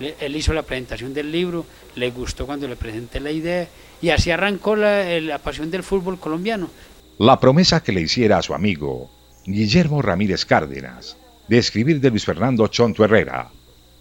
él 0.00 0.36
hizo 0.36 0.52
la 0.52 0.64
presentación 0.64 1.14
del 1.14 1.32
libro, 1.32 1.64
le 1.94 2.10
gustó 2.10 2.44
cuando 2.44 2.68
le 2.68 2.76
presenté 2.76 3.20
la 3.20 3.30
idea 3.30 3.66
y 4.02 4.10
así 4.10 4.30
arrancó 4.30 4.76
la, 4.76 5.40
pasión 5.42 5.70
del 5.70 5.82
fútbol 5.82 6.20
colombiano. 6.20 6.68
La 7.16 7.40
promesa 7.40 7.82
que 7.82 7.92
le 7.92 8.02
hiciera 8.02 8.36
a 8.36 8.42
su 8.42 8.52
amigo 8.52 9.10
Guillermo 9.46 10.02
Ramírez 10.02 10.44
Cárdenas 10.44 11.16
de 11.48 11.58
escribir 11.58 12.00
de 12.00 12.10
Luis 12.10 12.24
Fernando 12.24 12.66
Chonto 12.68 13.04
Herrera 13.04 13.50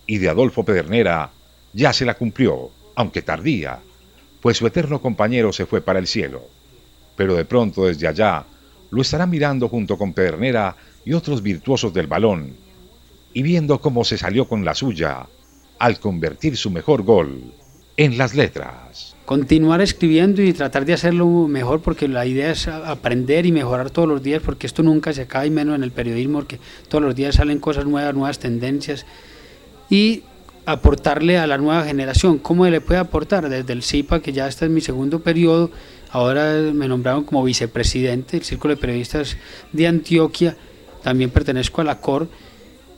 y 0.05 0.17
de 0.17 0.29
Adolfo 0.29 0.63
Pedernera 0.63 1.31
ya 1.73 1.93
se 1.93 2.05
la 2.05 2.15
cumplió, 2.15 2.71
aunque 2.95 3.21
tardía, 3.21 3.79
pues 4.41 4.57
su 4.57 4.67
eterno 4.67 5.01
compañero 5.01 5.51
se 5.53 5.65
fue 5.65 5.81
para 5.81 5.99
el 5.99 6.07
cielo. 6.07 6.47
Pero 7.15 7.35
de 7.35 7.45
pronto 7.45 7.85
desde 7.85 8.07
allá 8.07 8.45
lo 8.89 9.01
estará 9.01 9.25
mirando 9.25 9.67
junto 9.69 9.97
con 9.97 10.13
Pedernera 10.13 10.75
y 11.05 11.13
otros 11.13 11.41
virtuosos 11.41 11.93
del 11.93 12.07
balón 12.07 12.55
y 13.33 13.41
viendo 13.41 13.79
cómo 13.79 14.03
se 14.03 14.17
salió 14.17 14.47
con 14.47 14.65
la 14.65 14.75
suya 14.75 15.27
al 15.79 15.99
convertir 15.99 16.57
su 16.57 16.71
mejor 16.71 17.03
gol 17.03 17.53
en 17.95 18.17
las 18.17 18.33
letras. 18.33 19.06
Continuar 19.27 19.81
escribiendo 19.81 20.41
y 20.41 20.53
tratar 20.53 20.85
de 20.85 20.93
hacerlo 20.93 21.27
mejor 21.49 21.81
porque 21.81 22.07
la 22.07 22.25
idea 22.25 22.49
es 22.49 22.69
aprender 22.69 23.45
y 23.45 23.51
mejorar 23.51 23.89
todos 23.89 24.07
los 24.07 24.23
días 24.23 24.41
porque 24.41 24.65
esto 24.65 24.83
nunca 24.83 25.11
se 25.11 25.23
acaba 25.23 25.45
y 25.45 25.49
menos 25.49 25.75
en 25.75 25.83
el 25.83 25.91
periodismo 25.91 26.37
porque 26.37 26.61
todos 26.87 27.03
los 27.03 27.13
días 27.13 27.35
salen 27.35 27.59
cosas 27.59 27.85
nuevas, 27.85 28.15
nuevas 28.15 28.39
tendencias 28.39 29.05
y 29.89 30.23
aportarle 30.65 31.37
a 31.37 31.45
la 31.45 31.57
nueva 31.57 31.83
generación. 31.83 32.37
¿Cómo 32.37 32.65
le 32.67 32.79
puede 32.79 33.01
aportar? 33.01 33.49
Desde 33.49 33.73
el 33.73 33.83
CIPA, 33.83 34.21
que 34.21 34.31
ya 34.31 34.47
está 34.47 34.63
en 34.63 34.73
mi 34.73 34.79
segundo 34.79 35.19
periodo, 35.19 35.71
ahora 36.09 36.61
me 36.73 36.87
nombraron 36.87 37.25
como 37.25 37.43
vicepresidente 37.43 38.37
del 38.37 38.45
Círculo 38.45 38.75
de 38.75 38.79
Periodistas 38.79 39.35
de 39.73 39.87
Antioquia, 39.87 40.55
también 41.03 41.31
pertenezco 41.31 41.81
a 41.81 41.83
la 41.83 41.99
COR 41.99 42.29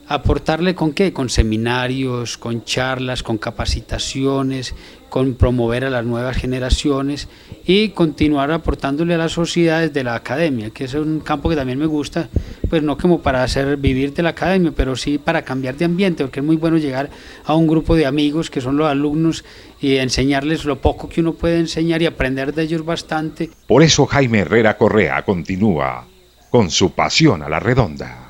aportarle 0.10 0.74
con 0.74 0.92
qué? 0.92 1.14
Con 1.14 1.30
seminarios, 1.30 2.40
con 2.40 2.64
charlas, 2.64 3.22
con 3.22 3.38
capacitaciones, 3.38 4.74
con 5.08 5.36
promover 5.36 5.86
a 5.86 5.92
las 5.92 6.04
nuevas 6.04 6.36
generaciones 6.36 7.30
y 7.64 7.90
continuar 7.90 8.52
aportándole 8.52 9.14
a 9.14 9.20
la 9.20 9.30
sociedad 9.30 9.82
desde 9.82 10.04
la 10.04 10.16
academia, 10.16 10.72
que 10.72 10.86
es 10.86 10.96
un 10.96 11.20
campo 11.20 11.48
que 11.48 11.56
también 11.56 11.78
me 11.78 11.86
gusta, 11.86 12.28
pues 12.68 12.82
no 12.82 12.98
como 12.98 13.22
para 13.22 13.44
hacer 13.44 13.78
vivir 13.78 14.12
de 14.14 14.24
la 14.24 14.30
academia, 14.30 14.74
pero 14.76 14.96
sí 14.96 15.20
para 15.20 15.44
cambiar 15.44 15.76
de 15.76 15.86
ambiente, 15.86 16.24
porque 16.24 16.40
es 16.40 16.46
muy 16.46 16.56
bueno 16.56 16.78
llegar 16.78 17.12
a 17.46 17.54
un 17.54 17.68
grupo 17.68 17.96
de 17.96 18.08
amigos 18.08 18.50
que 18.50 18.62
son 18.62 18.78
los 18.78 18.88
alumnos 18.88 19.46
y 19.80 19.98
enseñarles 19.98 20.66
lo 20.66 20.82
poco 20.82 21.08
que 21.08 21.22
uno 21.22 21.34
puede 21.34 21.60
enseñar 21.60 22.02
y 22.02 22.08
aprender 22.08 22.56
de 22.56 22.64
ellos 22.64 22.84
bastante. 22.84 23.52
Por 23.68 23.84
eso 23.84 24.08
Jaime 24.08 24.40
Herrera 24.40 24.76
Correa 24.76 25.24
continúa 25.24 26.08
con 26.50 26.72
su 26.72 26.94
pasión 26.94 27.44
a 27.44 27.50
la 27.50 27.60
redonda. 27.60 28.29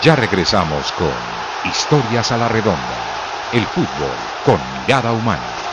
Ya 0.00 0.14
regresamos 0.14 0.92
con 0.92 1.24
Historias 1.62 2.30
a 2.30 2.36
la 2.36 2.48
Redonda, 2.48 3.24
el 3.50 3.66
fútbol 3.66 4.18
con 4.42 4.70
mirada 4.70 5.12
humana. 5.12 5.65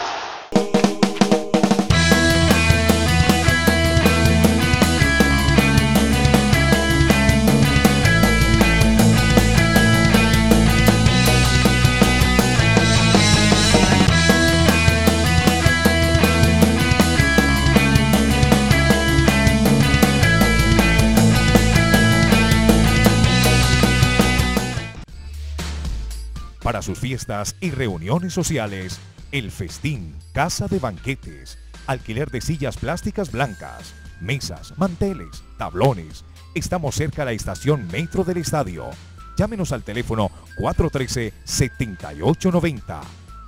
Para 26.74 26.82
sus 26.82 26.98
fiestas 26.98 27.56
y 27.62 27.70
reuniones 27.70 28.34
sociales, 28.34 29.00
el 29.32 29.52
Festín, 29.52 30.16
Casa 30.34 30.68
de 30.68 30.80
Banquetes, 30.80 31.60
alquiler 31.86 32.32
de 32.32 32.42
sillas 32.42 32.78
plásticas 32.78 33.32
blancas, 33.32 33.94
mesas, 34.20 34.74
manteles, 34.76 35.44
tablones. 35.60 36.26
Estamos 36.56 36.96
cerca 36.96 37.22
de 37.22 37.26
la 37.26 37.34
estación 37.34 37.88
Metro 37.92 38.24
del 38.24 38.38
Estadio. 38.38 38.90
Llámenos 39.38 39.72
al 39.72 39.84
teléfono 39.84 40.32
413-7890. 40.58 43.02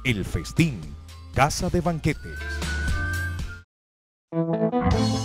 El 0.04 0.24
Festín, 0.24 0.80
Casa 1.34 1.72
de 1.72 1.82
Banquetes. 1.82 2.38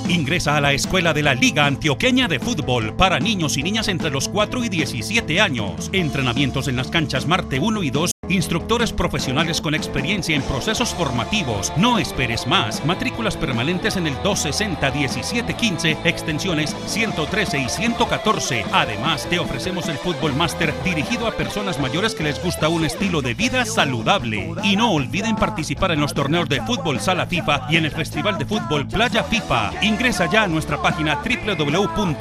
Ingresa 0.09 0.57
a 0.57 0.61
la 0.61 0.73
escuela 0.73 1.13
de 1.13 1.23
la 1.23 1.35
Liga 1.35 1.67
Antioqueña 1.67 2.29
de 2.29 2.39
Fútbol 2.39 2.95
para 2.97 3.19
niños 3.19 3.57
y 3.57 3.63
niñas 3.63 3.89
entre 3.89 4.11
los 4.11 4.29
4 4.29 4.65
y 4.65 4.69
17 4.69 5.41
años. 5.41 5.91
Entrenamientos 5.93 6.69
en 6.69 6.77
las 6.77 6.89
canchas 6.89 7.27
Marte 7.27 7.59
1 7.59 7.83
y 7.83 7.91
2 7.91 8.13
Instructores 8.31 8.93
profesionales 8.93 9.61
con 9.61 9.75
experiencia 9.75 10.37
en 10.37 10.43
procesos 10.43 10.95
formativos. 10.95 11.73
No 11.77 11.99
esperes 11.99 12.47
más. 12.47 12.87
Matrículas 12.87 13.37
permanentes 13.37 13.97
en 13.97 14.07
el 14.07 14.15
260-1715, 14.19 15.99
extensiones 16.05 16.77
113 16.87 17.59
y 17.59 17.69
114. 17.69 18.65
Además, 18.73 19.27
te 19.29 19.41
ofrecemos 19.41 19.89
el 19.89 19.97
Fútbol 19.97 20.33
Master 20.35 20.73
dirigido 20.85 21.27
a 21.27 21.33
personas 21.33 21.81
mayores 21.81 22.15
que 22.15 22.23
les 22.23 22.41
gusta 22.41 22.69
un 22.69 22.85
estilo 22.85 23.21
de 23.21 23.35
vida 23.35 23.65
saludable. 23.65 24.53
Y 24.63 24.77
no 24.77 24.93
olviden 24.93 25.35
participar 25.35 25.91
en 25.91 25.99
los 25.99 26.15
torneos 26.15 26.49
de 26.49 26.63
fútbol 26.63 27.01
Sala 27.01 27.27
FIFA 27.27 27.67
y 27.69 27.79
en 27.79 27.87
el 27.87 27.91
Festival 27.91 28.39
de 28.39 28.47
Fútbol 28.47 28.87
Playa 28.87 29.25
FIFA. 29.25 29.73
Ingresa 29.83 30.31
ya 30.31 30.45
a 30.45 30.49
nuestra 30.49 30.81
página 30.81 31.19
www.laf.com.co. 31.21 32.21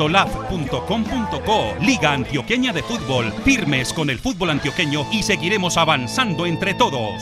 Liga 1.81 2.13
Antioqueña 2.13 2.73
de 2.73 2.81
Fútbol. 2.81 3.31
Firmes 3.45 3.93
con 3.93 4.09
el 4.09 4.17
fútbol 4.17 4.49
antioqueño 4.49 5.05
y 5.11 5.21
seguiremos 5.21 5.77
avanzando 5.77 5.98
entre 6.45 6.73
todos. 6.73 7.21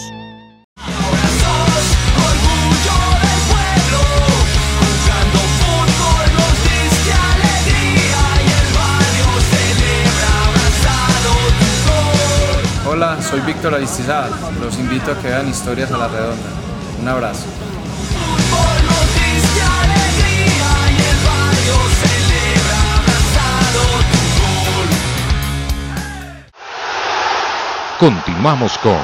Hola, 12.90 13.22
soy 13.22 13.42
Víctor 13.42 13.76
Aristizada. 13.76 14.30
Los 14.60 14.78
invito 14.80 15.12
a 15.12 15.20
que 15.20 15.28
vean 15.28 15.48
Historias 15.50 15.92
a 15.92 15.98
la 15.98 16.08
Redonda. 16.08 16.50
Un 17.02 17.08
abrazo. 17.08 17.46
Continuamos 28.00 28.78
con 28.78 29.00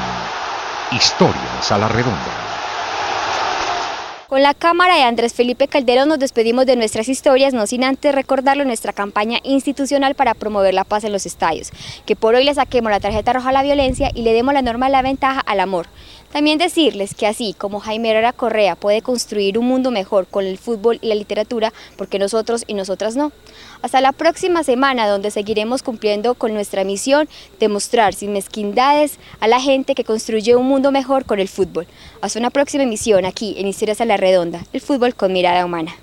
Historias 0.92 1.72
a 1.72 1.80
la 1.80 1.88
Redonda. 1.88 2.44
Con 4.28 4.44
la 4.44 4.54
cámara 4.54 4.96
de 4.96 5.02
Andrés 5.02 5.34
Felipe 5.34 5.68
Calderón 5.68 6.10
nos 6.10 6.20
despedimos 6.20 6.68
de 6.68 6.76
nuestras 6.76 7.10
historias, 7.10 7.56
no 7.56 7.66
sin 7.66 7.84
antes 7.84 8.14
recordarlo 8.14 8.66
nuestra 8.66 8.94
campaña 8.94 9.40
institucional 9.42 10.14
para 10.14 10.36
promover 10.36 10.76
la 10.76 10.84
paz 10.84 11.06
en 11.06 11.12
los 11.12 11.26
estadios, 11.26 11.72
que 12.06 12.16
por 12.16 12.36
hoy 12.36 12.44
le 12.44 12.54
saquemos 12.54 12.92
la 12.92 13.00
tarjeta 13.00 13.34
roja 13.34 13.50
a 13.50 13.52
la 13.54 13.64
violencia 13.64 14.12
y 14.14 14.22
le 14.22 14.34
demos 14.34 14.54
la 14.54 14.62
norma 14.62 14.90
la 14.90 15.02
ventaja 15.02 15.40
al 15.40 15.60
amor. 15.60 15.88
También 16.34 16.58
decirles 16.58 17.14
que 17.14 17.28
así 17.28 17.54
como 17.56 17.80
Jaime 17.80 18.10
Herrera 18.10 18.34
Correa 18.34 18.76
puede 18.76 19.04
construir 19.04 19.60
un 19.60 19.68
mundo 19.68 19.92
mejor 19.92 20.26
con 20.26 20.46
el 20.46 20.58
fútbol 20.58 20.98
y 21.04 21.08
la 21.10 21.14
literatura, 21.14 21.72
porque 21.96 22.18
nosotros 22.18 22.64
y 22.66 22.74
nosotras 22.74 23.16
no. 23.16 23.32
Hasta 23.84 24.02
la 24.02 24.14
próxima 24.14 24.64
semana 24.64 25.08
donde 25.08 25.30
seguiremos 25.30 25.84
cumpliendo 25.84 26.34
con 26.34 26.56
nuestra 26.56 26.84
misión 26.86 27.30
de 27.60 27.68
mostrar 27.70 28.16
sin 28.16 28.34
mezquindades 28.34 29.20
a 29.42 29.48
la 29.48 29.62
gente 29.62 29.94
que 29.94 30.04
construye 30.04 30.56
un 30.56 30.66
mundo 30.66 30.92
mejor 30.92 31.26
con 31.26 31.38
el 31.40 31.48
fútbol. 31.48 31.86
Hasta 32.20 32.40
una 32.40 32.50
próxima 32.50 32.84
emisión 32.84 33.26
aquí 33.26 33.54
en 33.60 33.68
Historias 33.68 34.02
a 34.02 34.06
la 34.06 34.18
Redonda, 34.18 34.66
el 34.74 34.82
fútbol 34.82 35.14
con 35.14 35.34
mirada 35.34 35.64
humana. 35.64 35.96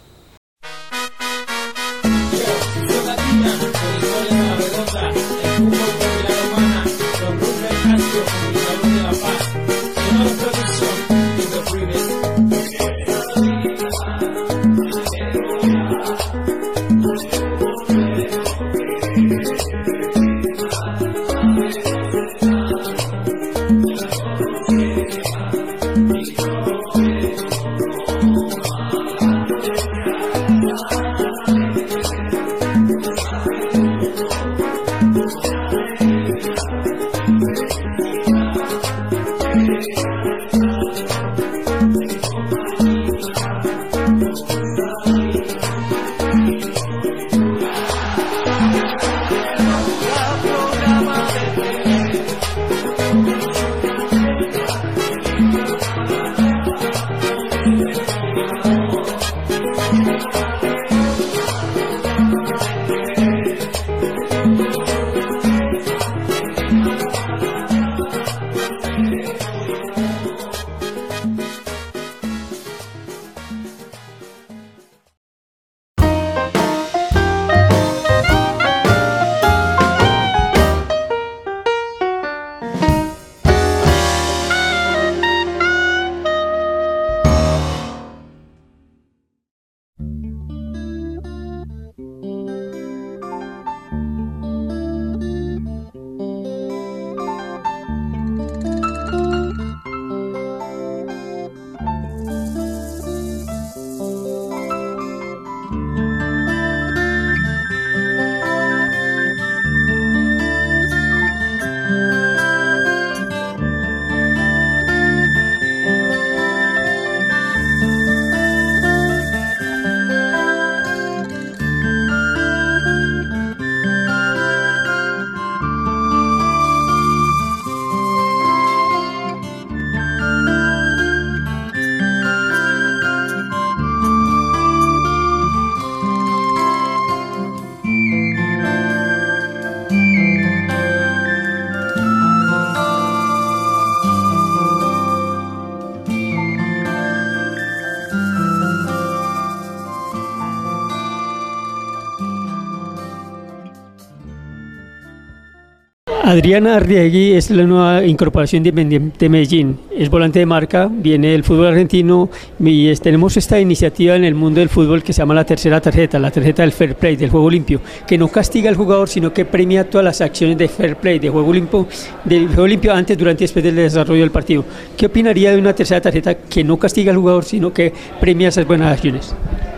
Adriana 156.40 156.76
Arriegui 156.76 157.32
es 157.34 157.50
la 157.50 157.64
nueva 157.64 158.02
incorporación 158.02 158.62
de 158.62 158.70
Independiente 158.70 159.28
Medellín. 159.28 159.78
Es 159.94 160.08
volante 160.08 160.38
de 160.38 160.46
marca, 160.46 160.88
viene 160.90 161.32
del 161.32 161.44
fútbol 161.44 161.66
argentino 161.66 162.30
y 162.58 162.90
tenemos 162.94 163.36
esta 163.36 163.60
iniciativa 163.60 164.16
en 164.16 164.24
el 164.24 164.34
mundo 164.34 164.60
del 164.60 164.70
fútbol 164.70 165.02
que 165.02 165.12
se 165.12 165.18
llama 165.18 165.34
la 165.34 165.44
tercera 165.44 165.82
tarjeta, 165.82 166.18
la 166.18 166.30
tarjeta 166.30 166.62
del 166.62 166.72
fair 166.72 166.94
play, 166.94 167.16
del 167.16 167.28
juego 167.28 167.50
limpio, 167.50 167.82
que 168.06 168.16
no 168.16 168.28
castiga 168.28 168.70
al 168.70 168.76
jugador, 168.76 169.06
sino 169.06 169.34
que 169.34 169.44
premia 169.44 169.90
todas 169.90 170.02
las 170.02 170.22
acciones 170.22 170.56
de 170.56 170.66
fair 170.68 170.96
play, 170.96 171.18
de 171.18 171.28
juego 171.28 171.52
limpio, 171.52 171.86
del 172.24 172.46
juego 172.46 172.66
limpio 172.66 172.94
antes, 172.94 173.18
durante 173.18 173.44
y 173.44 173.44
después 173.44 173.62
del 173.62 173.76
desarrollo 173.76 174.22
del 174.22 174.30
partido. 174.30 174.64
¿Qué 174.96 175.04
opinaría 175.04 175.50
de 175.50 175.58
una 175.58 175.74
tercera 175.74 176.00
tarjeta 176.00 176.34
que 176.36 176.64
no 176.64 176.78
castiga 176.78 177.12
al 177.12 177.18
jugador, 177.18 177.44
sino 177.44 177.70
que 177.70 177.92
premia 178.18 178.48
esas 178.48 178.66
buenas 178.66 178.94
acciones? 178.94 179.34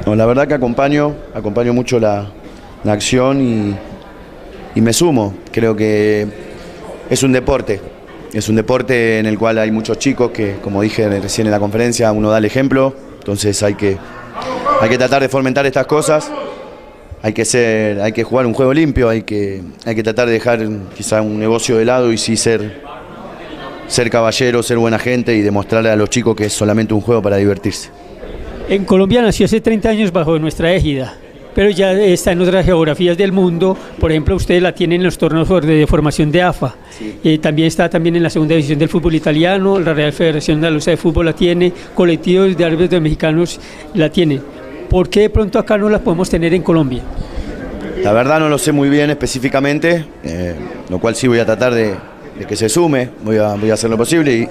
la 0.07 0.27
verdad 0.27 0.47
que 0.47 0.55
acompaño, 0.55 1.13
acompaño 1.35 1.73
mucho 1.73 1.99
la, 1.99 2.31
la 2.85 2.93
acción 2.93 3.41
y 3.41 3.75
y 4.75 4.81
me 4.81 4.93
sumo. 4.93 5.35
Creo 5.51 5.77
que 5.77 6.27
es 7.13 7.23
un 7.23 7.31
deporte, 7.31 7.79
es 8.33 8.49
un 8.49 8.57
deporte 8.57 9.19
en 9.19 9.27
el 9.27 9.39
cual 9.39 9.59
hay 9.59 9.71
muchos 9.71 9.99
chicos 9.99 10.31
que, 10.31 10.57
como 10.63 10.81
dije 10.81 11.07
recién 11.21 11.47
en 11.47 11.51
la 11.51 11.59
conferencia, 11.59 12.11
uno 12.11 12.31
da 12.31 12.39
el 12.39 12.47
ejemplo, 12.47 12.95
entonces 13.19 13.63
hay 13.63 13.75
que, 13.75 13.99
hay 14.81 14.89
que 14.89 14.97
tratar 14.97 15.21
de 15.21 15.29
fomentar 15.29 15.67
estas 15.67 15.87
cosas. 15.87 16.33
Hay 17.21 17.35
que, 17.35 17.45
ser, 17.45 18.01
hay 18.01 18.13
que 18.13 18.25
jugar 18.25 18.47
un 18.47 18.55
juego 18.55 18.73
limpio, 18.73 19.11
hay 19.11 19.23
que, 19.23 19.63
hay 19.85 19.95
que 19.95 20.03
tratar 20.03 20.27
de 20.27 20.33
dejar 20.33 20.67
quizá 20.97 21.21
un 21.21 21.39
negocio 21.39 21.77
de 21.77 21.85
lado 21.85 22.11
y 22.13 22.17
sí 22.17 22.35
ser, 22.35 22.81
ser 23.89 24.09
caballero, 24.09 24.63
ser 24.63 24.79
buena 24.79 24.99
gente 24.99 25.37
y 25.37 25.43
demostrarle 25.43 25.91
a 25.91 25.97
los 25.97 26.09
chicos 26.09 26.35
que 26.35 26.47
es 26.47 26.53
solamente 26.55 26.95
un 26.95 27.03
juego 27.03 27.21
para 27.21 27.37
divertirse. 27.37 27.91
En 28.71 28.87
Colombia 28.87 29.21
nació 29.21 29.45
hace 29.45 29.61
30 29.61 29.89
años 29.91 30.13
bajo 30.13 30.39
nuestra 30.39 30.73
égida 30.73 31.15
pero 31.55 31.71
ya 31.71 31.93
está 31.93 32.33
en 32.33 32.41
otras 32.41 32.65
geografías 32.65 33.17
del 33.17 33.33
mundo. 33.33 33.77
Por 33.99 34.11
ejemplo, 34.11 34.37
ustedes 34.37 34.63
la 34.63 34.75
tienen 34.75 35.01
en 35.01 35.05
los 35.05 35.19
torneos 35.19 35.49
de 35.65 35.87
formación 35.87 36.31
de 36.31 36.43
AFA. 36.43 36.75
y 37.23 37.39
también 37.39 37.69
está 37.69 37.89
también 37.89 38.17
en 38.17 38.23
la 38.23 38.31
segunda 38.31 38.55
división 38.55 38.79
del 38.79 38.89
fútbol 38.89 39.15
italiano, 39.15 39.79
la 39.79 39.95
Real 39.95 40.13
Federación 40.13 40.61
de 40.61 40.71
de 40.73 40.97
Fútbol 40.97 41.27
la 41.27 41.33
tiene, 41.33 41.73
colectivos 41.95 42.57
de 42.57 42.65
árbitros 42.65 43.01
mexicanos 43.01 43.61
la 43.95 44.11
tiene. 44.11 44.41
¿Por 44.89 45.09
qué 45.09 45.21
de 45.21 45.31
pronto 45.31 45.59
acá 45.59 45.79
no 45.79 45.89
la 45.89 45.99
podemos 46.01 46.29
tener 46.29 46.53
en 46.55 46.63
Colombia? 46.63 47.03
La 48.03 48.13
verdad 48.13 48.41
no 48.41 48.49
lo 48.49 48.59
sé 48.59 48.73
muy 48.73 48.89
bien 48.89 49.11
específicamente, 49.11 50.05
eh, 50.25 50.55
lo 50.89 50.99
cual 50.99 51.15
sí 51.15 51.29
voy 51.29 51.39
a 51.39 51.47
tratar 51.47 51.75
de, 51.75 51.95
que 52.49 52.57
se 52.57 52.69
sume, 52.69 53.11
voy 53.25 53.37
a, 53.37 53.55
voy 53.55 53.71
a 53.71 53.75
hacer 53.75 53.89
lo 53.89 53.97
posible 53.97 54.49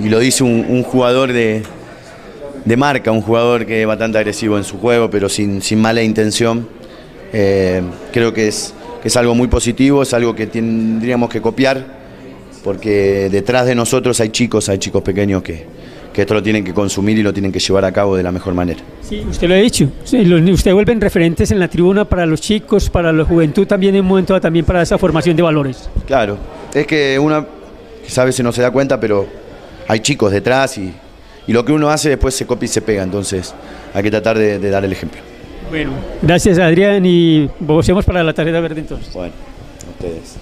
y, 0.00 0.08
lo 0.08 0.18
dice 0.18 0.44
un 0.44 0.82
jugador 0.82 1.32
de, 1.32 1.62
de 2.66 2.76
marca, 2.76 3.12
un 3.12 3.22
jugador 3.22 3.64
que 3.64 3.80
es 3.80 3.86
bastante 3.86 4.18
agresivo 4.18 4.58
en 4.58 4.64
su 4.64 4.78
juego, 4.78 5.08
pero 5.08 5.28
sin, 5.28 5.62
sin 5.62 5.80
mala 5.80 6.02
intención. 6.02 6.68
Eh, 7.32 7.80
creo 8.12 8.34
que 8.34 8.48
es, 8.48 8.74
es 9.04 9.16
algo 9.16 9.34
muy 9.34 9.46
positivo, 9.46 10.02
es 10.02 10.12
algo 10.12 10.34
que 10.34 10.48
tendríamos 10.48 11.30
que 11.30 11.40
copiar, 11.40 11.86
porque 12.64 13.28
detrás 13.30 13.66
de 13.66 13.74
nosotros 13.76 14.20
hay 14.20 14.30
chicos, 14.30 14.68
hay 14.68 14.78
chicos 14.78 15.02
pequeños 15.02 15.44
que, 15.44 15.64
que 16.12 16.22
esto 16.22 16.34
lo 16.34 16.42
tienen 16.42 16.64
que 16.64 16.74
consumir 16.74 17.16
y 17.16 17.22
lo 17.22 17.32
tienen 17.32 17.52
que 17.52 17.60
llevar 17.60 17.84
a 17.84 17.92
cabo 17.92 18.16
de 18.16 18.24
la 18.24 18.32
mejor 18.32 18.52
manera. 18.52 18.80
Sí, 19.00 19.24
usted 19.30 19.46
lo 19.46 19.54
ha 19.54 19.58
dicho. 19.58 19.88
usted 20.02 20.72
vuelven 20.72 21.00
referentes 21.00 21.52
en 21.52 21.60
la 21.60 21.68
tribuna 21.68 22.04
para 22.04 22.26
los 22.26 22.40
chicos, 22.40 22.90
para 22.90 23.12
la 23.12 23.24
juventud 23.24 23.64
también 23.64 23.94
en 23.94 24.00
un 24.00 24.08
momento 24.08 24.40
también 24.40 24.64
para 24.64 24.82
esa 24.82 24.98
formación 24.98 25.36
de 25.36 25.42
valores. 25.44 25.88
Claro, 26.04 26.36
es 26.74 26.84
que 26.84 27.16
una 27.16 27.46
quizás 28.02 28.18
a 28.18 28.24
veces 28.24 28.44
no 28.44 28.50
se 28.50 28.62
da 28.62 28.72
cuenta, 28.72 28.98
pero 28.98 29.24
hay 29.86 30.00
chicos 30.00 30.32
detrás 30.32 30.78
y, 30.78 30.92
y 31.46 31.52
lo 31.52 31.64
que 31.64 31.72
uno 31.72 31.90
hace 31.90 32.08
después 32.08 32.34
se 32.34 32.46
copia 32.46 32.66
y 32.66 32.68
se 32.68 32.82
pega, 32.82 33.02
entonces 33.02 33.54
hay 33.94 34.02
que 34.02 34.10
tratar 34.10 34.38
de, 34.38 34.58
dar 34.70 34.84
el 34.84 34.92
ejemplo. 34.92 35.20
Bueno, 35.70 35.92
gracias 36.22 36.58
Adrián 36.58 37.04
y 37.04 37.48
vamos 37.58 38.04
para 38.04 38.22
la 38.22 38.32
tarjeta 38.32 38.60
verde 38.60 38.80
entonces. 38.80 39.12
Bueno, 39.12 39.32
ustedes. 39.90 40.36